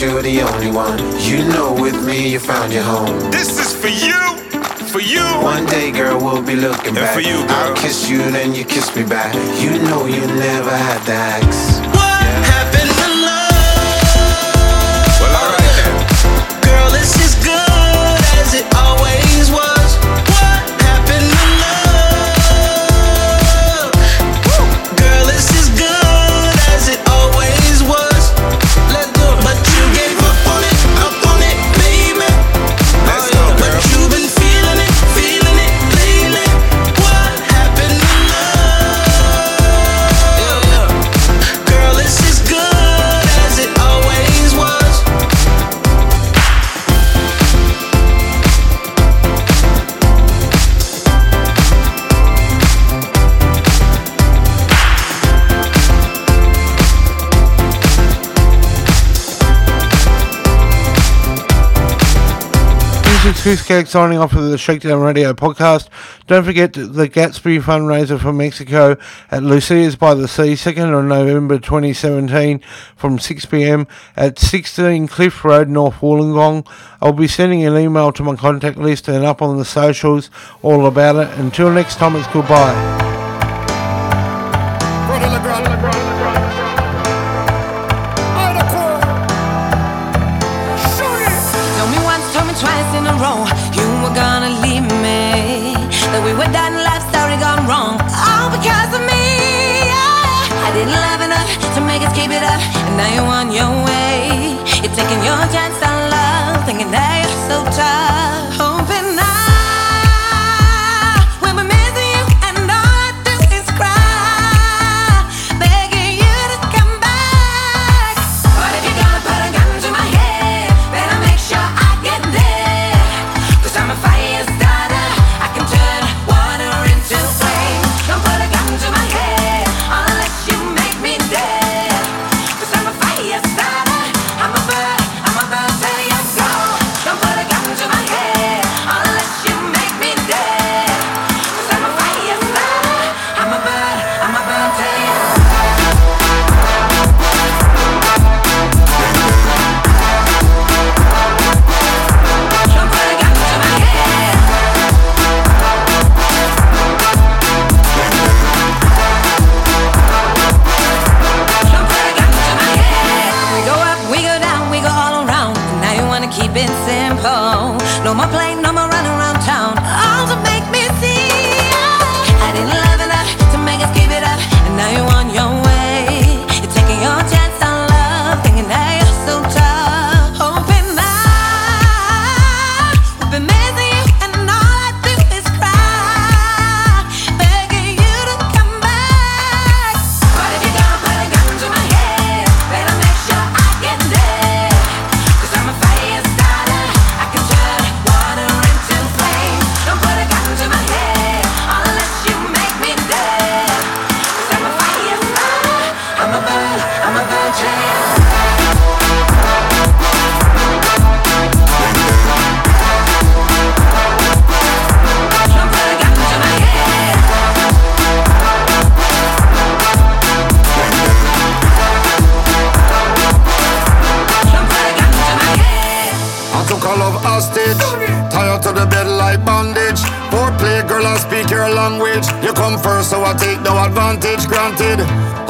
you're 0.00 0.22
the 0.22 0.42
only 0.42 0.70
one. 0.70 0.98
You 1.20 1.38
know 1.48 1.72
with 1.72 2.04
me 2.06 2.32
you 2.32 2.40
found 2.40 2.72
your 2.72 2.82
home. 2.82 3.30
This 3.30 3.58
is 3.58 3.72
for 3.74 3.88
you, 3.88 4.18
for 4.88 5.00
you. 5.00 5.24
One 5.42 5.64
day, 5.66 5.90
girl, 5.90 6.18
we'll 6.18 6.42
be 6.42 6.56
looking 6.56 6.88
and 6.88 6.96
back. 6.96 7.14
For 7.14 7.20
you, 7.20 7.38
girl. 7.46 7.50
I'll 7.50 7.76
kiss 7.76 8.08
you, 8.08 8.18
then 8.18 8.54
you 8.54 8.64
kiss 8.64 8.94
me 8.96 9.04
back. 9.04 9.34
You 9.62 9.78
know 9.82 10.06
you 10.06 10.20
never 10.20 10.70
had 10.70 11.00
the 11.06 11.12
axe. 11.12 11.75
Chris 63.46 63.64
Caggs 63.64 63.90
signing 63.90 64.18
off 64.18 64.32
for 64.32 64.40
the 64.40 64.58
Shakedown 64.58 65.02
Radio 65.02 65.32
podcast. 65.32 65.88
Don't 66.26 66.42
forget 66.42 66.72
the 66.72 67.08
Gatsby 67.08 67.62
fundraiser 67.62 68.18
for 68.18 68.32
Mexico 68.32 68.96
at 69.30 69.44
Lucia's 69.44 69.94
by 69.94 70.14
the 70.14 70.26
Sea, 70.26 70.54
2nd 70.54 70.98
of 70.98 71.04
November 71.04 71.60
2017 71.60 72.58
from 72.96 73.18
6pm 73.18 73.86
at 74.16 74.40
16 74.40 75.06
Cliff 75.06 75.44
Road, 75.44 75.68
North 75.68 76.00
Wollongong. 76.00 76.66
I'll 77.00 77.12
be 77.12 77.28
sending 77.28 77.64
an 77.64 77.76
email 77.76 78.10
to 78.14 78.24
my 78.24 78.34
contact 78.34 78.78
list 78.78 79.06
and 79.06 79.24
up 79.24 79.40
on 79.40 79.58
the 79.58 79.64
socials 79.64 80.28
all 80.62 80.84
about 80.84 81.14
it. 81.14 81.38
Until 81.38 81.70
next 81.70 81.98
time, 81.98 82.16
it's 82.16 82.26
goodbye. 82.32 83.05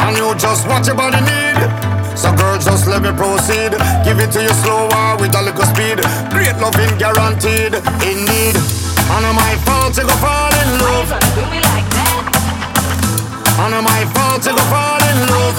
And 0.06 0.16
you 0.16 0.34
just 0.38 0.68
what 0.68 0.86
your 0.86 0.94
body 0.94 1.18
need. 1.18 1.58
So 2.16 2.30
girl, 2.36 2.56
just 2.58 2.86
let 2.86 3.02
me 3.02 3.10
proceed. 3.10 3.74
Give 4.06 4.20
it 4.22 4.30
to 4.38 4.42
you 4.42 4.54
slower 4.62 5.16
with 5.18 5.34
a 5.34 5.42
little 5.42 5.66
speed. 5.66 5.98
Great 6.30 6.54
loving 6.62 6.94
guaranteed, 6.96 7.74
indeed. 8.06 8.54
And 8.54 9.26
it's 9.26 9.34
my 9.34 9.58
fault 9.66 9.94
to 9.98 10.02
go 10.06 10.14
fall 10.22 10.54
in 10.62 10.78
love. 10.78 11.10
And 13.58 13.74
it's 13.74 13.82
my 13.82 14.06
fault 14.14 14.42
to 14.46 14.50
go 14.54 14.62
fall 14.70 15.02
in 15.02 15.18
love. 15.26 15.58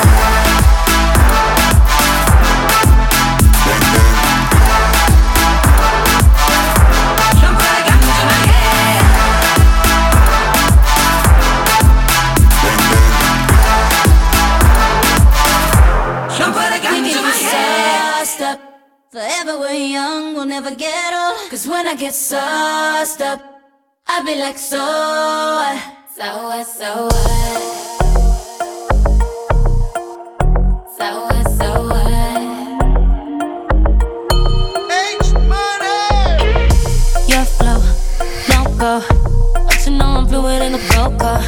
We 0.00 0.07
Forever 19.40 19.60
we're 19.60 19.72
young, 19.72 20.34
we'll 20.34 20.46
never 20.46 20.74
get 20.74 21.14
old. 21.14 21.48
Cause 21.48 21.68
when 21.68 21.86
I 21.86 21.94
get 21.94 22.12
sauced 22.12 23.20
up, 23.22 23.40
I 24.04 24.20
be 24.24 24.34
like, 24.34 24.58
so 24.58 24.78
what? 24.78 25.80
So 26.12 26.42
what, 26.42 26.66
so 26.66 27.04
what? 27.04 27.62
So 30.96 31.28
so 31.56 31.88
go. 38.78 39.02
You 39.84 39.98
know 39.98 40.04
I'm 40.04 40.26
fluid 40.26 40.62
in 40.62 40.74
a 40.74 40.78
broker. 40.88 41.38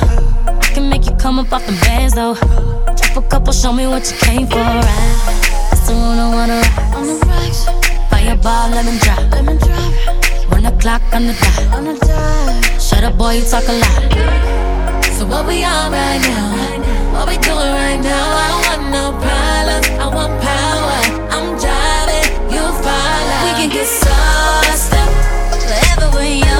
I 0.63 0.71
can 0.75 0.89
make 0.89 1.07
you 1.07 1.17
come 1.17 1.41
up 1.41 1.53
off 1.53 1.67
the 1.67 1.73
bands 1.83 2.15
though. 2.15 2.35
Drop 2.35 3.17
a 3.17 3.29
couple, 3.29 3.53
show 3.53 3.73
me 3.73 3.89
what 3.89 4.09
you 4.09 4.17
came 4.19 4.47
for. 4.47 4.59
I 4.59 5.70
still 5.91 5.99
wanna 6.07 6.31
wanna 6.31 6.59
ride 6.63 6.95
on 6.95 7.07
the 7.07 7.17
rocks. 7.27 7.61
Fireball, 8.11 8.71
lemon 8.71 8.97
drop, 8.99 9.23
lemon 9.33 9.59
drop. 9.59 9.93
Run 10.51 10.63
the 10.63 10.75
clock 10.83 11.03
on 11.13 11.27
the 11.27 11.35
dot, 11.43 11.75
on 11.77 11.85
the 11.85 11.95
dot. 12.07 12.81
Shut 12.81 13.03
up, 13.03 13.19
boy, 13.19 13.33
you 13.39 13.45
talk 13.45 13.67
a 13.67 13.77
lot. 13.83 14.03
So 15.17 15.27
what 15.27 15.47
we 15.47 15.65
on 15.65 15.91
right 15.91 16.23
now? 16.23 17.13
What 17.15 17.27
we 17.29 17.37
doing 17.39 17.73
right 17.83 18.01
now? 18.11 18.27
I 18.43 18.47
don't 18.51 18.65
want 18.69 18.85
no 18.99 19.05
problems. 19.25 19.89
I 20.05 20.07
want 20.17 20.33
power. 20.51 20.99
I'm 21.35 21.49
driving, 21.63 22.27
you 22.55 22.65
follow. 22.85 23.39
We 23.47 23.51
can 23.59 23.71
get 23.77 23.89
sauced 24.03 24.95
up. 25.03 25.11
Forever 25.63 26.09
we're 26.15 26.39
young, 26.47 26.60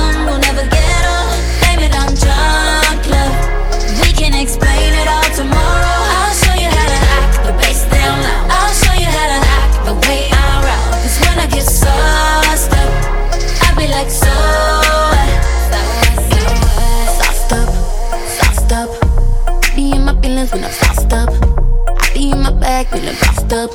in 22.93 23.05
my 23.05 23.13
bag 23.13 23.41
feeling 23.41 23.53
up. 23.53 23.71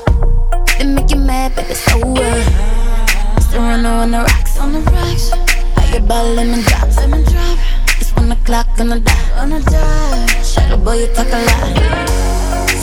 They 0.78 0.86
make 0.86 1.10
you 1.10 1.18
mad, 1.18 1.56
baby, 1.56 1.74
so 1.74 2.00
what? 2.00 3.44
Still 3.44 3.62
run 3.62 3.86
on 3.86 4.12
the 4.12 4.18
rocks, 4.20 4.60
on 4.60 4.74
the 4.74 4.80
rocks. 4.80 5.32
How 5.76 5.94
you 5.94 6.02
ball 6.02 6.34
lemon 6.34 6.62
drop, 6.62 6.96
lemon 6.98 7.24
drop. 7.24 7.60
It's 8.00 8.12
one 8.16 8.32
o'clock 8.32 8.68
on 8.80 8.90
the 8.90 9.00
dot, 9.00 9.32
on 9.38 9.50
the 9.52 9.60
dot. 9.60 10.72
Up, 10.72 10.84
boy, 10.84 11.00
you 11.00 11.08
talk 11.14 11.28
a 11.28 11.40
lot. 11.40 12.10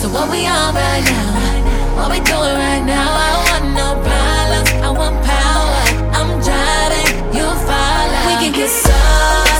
So 0.01 0.09
what 0.09 0.29
we 0.29 0.47
on 0.47 0.73
right 0.73 1.03
now? 1.05 1.97
What 1.97 2.09
we 2.11 2.19
doing 2.19 2.57
right 2.57 2.83
now? 2.83 3.09
I 3.13 3.29
don't 3.33 3.47
want 3.51 3.65
no 3.77 3.87
problems. 4.01 4.69
I 4.81 4.89
want 4.89 5.15
power. 5.25 5.83
I'm 6.17 6.29
driving, 6.41 7.09
you 7.35 7.45
follow. 7.67 8.21
We 8.27 8.33
can 8.41 8.53
get 8.53 8.69
sauced 8.69 9.52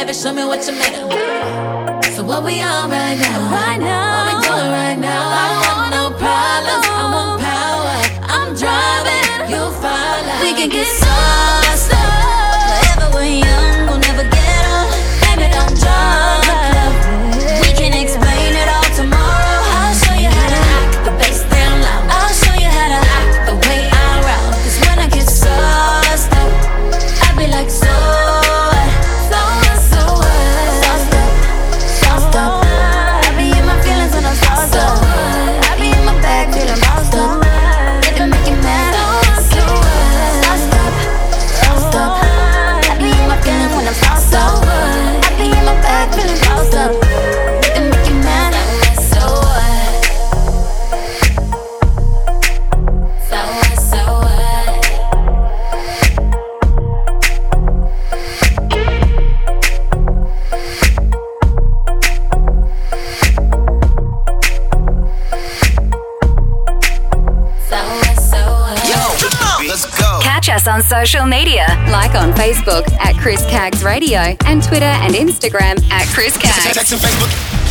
baby. 0.00 0.14
Show 0.14 0.32
me 0.32 0.44
what 0.44 0.66
you 0.66 0.72
made 0.72 0.94
of. 0.94 2.04
So 2.14 2.24
what 2.24 2.44
we 2.44 2.60
on 2.62 2.90
right 2.90 3.18
now? 3.18 3.52
Right 3.52 3.78
now. 3.78 4.24
What 4.24 4.34
we 4.34 4.48
doing 4.48 4.70
right 4.72 4.98
now? 4.98 5.22
I 5.28 5.46
don't 5.52 5.66
want 5.68 5.90
no 5.98 6.04
problems. 6.24 6.86
I 6.88 7.04
want 7.16 7.40
power. 7.40 7.96
I'm 8.34 8.50
driving, 8.62 9.50
you 9.52 9.62
follow. 9.82 10.36
We 10.44 10.52
can 10.58 10.68
get 10.70 10.86
sauced 10.86 11.69
on 70.80 70.86
social 70.86 71.26
media, 71.26 71.66
like 71.90 72.14
on 72.14 72.32
Facebook 72.32 72.90
at 73.00 73.16
Chris 73.16 73.44
Caggs 73.46 73.82
Radio 73.84 74.36
and 74.46 74.62
Twitter 74.62 74.84
and 74.84 75.14
Instagram 75.14 75.82
at 75.90 76.06
Chris 76.08 76.36
Caggs. 76.36 77.69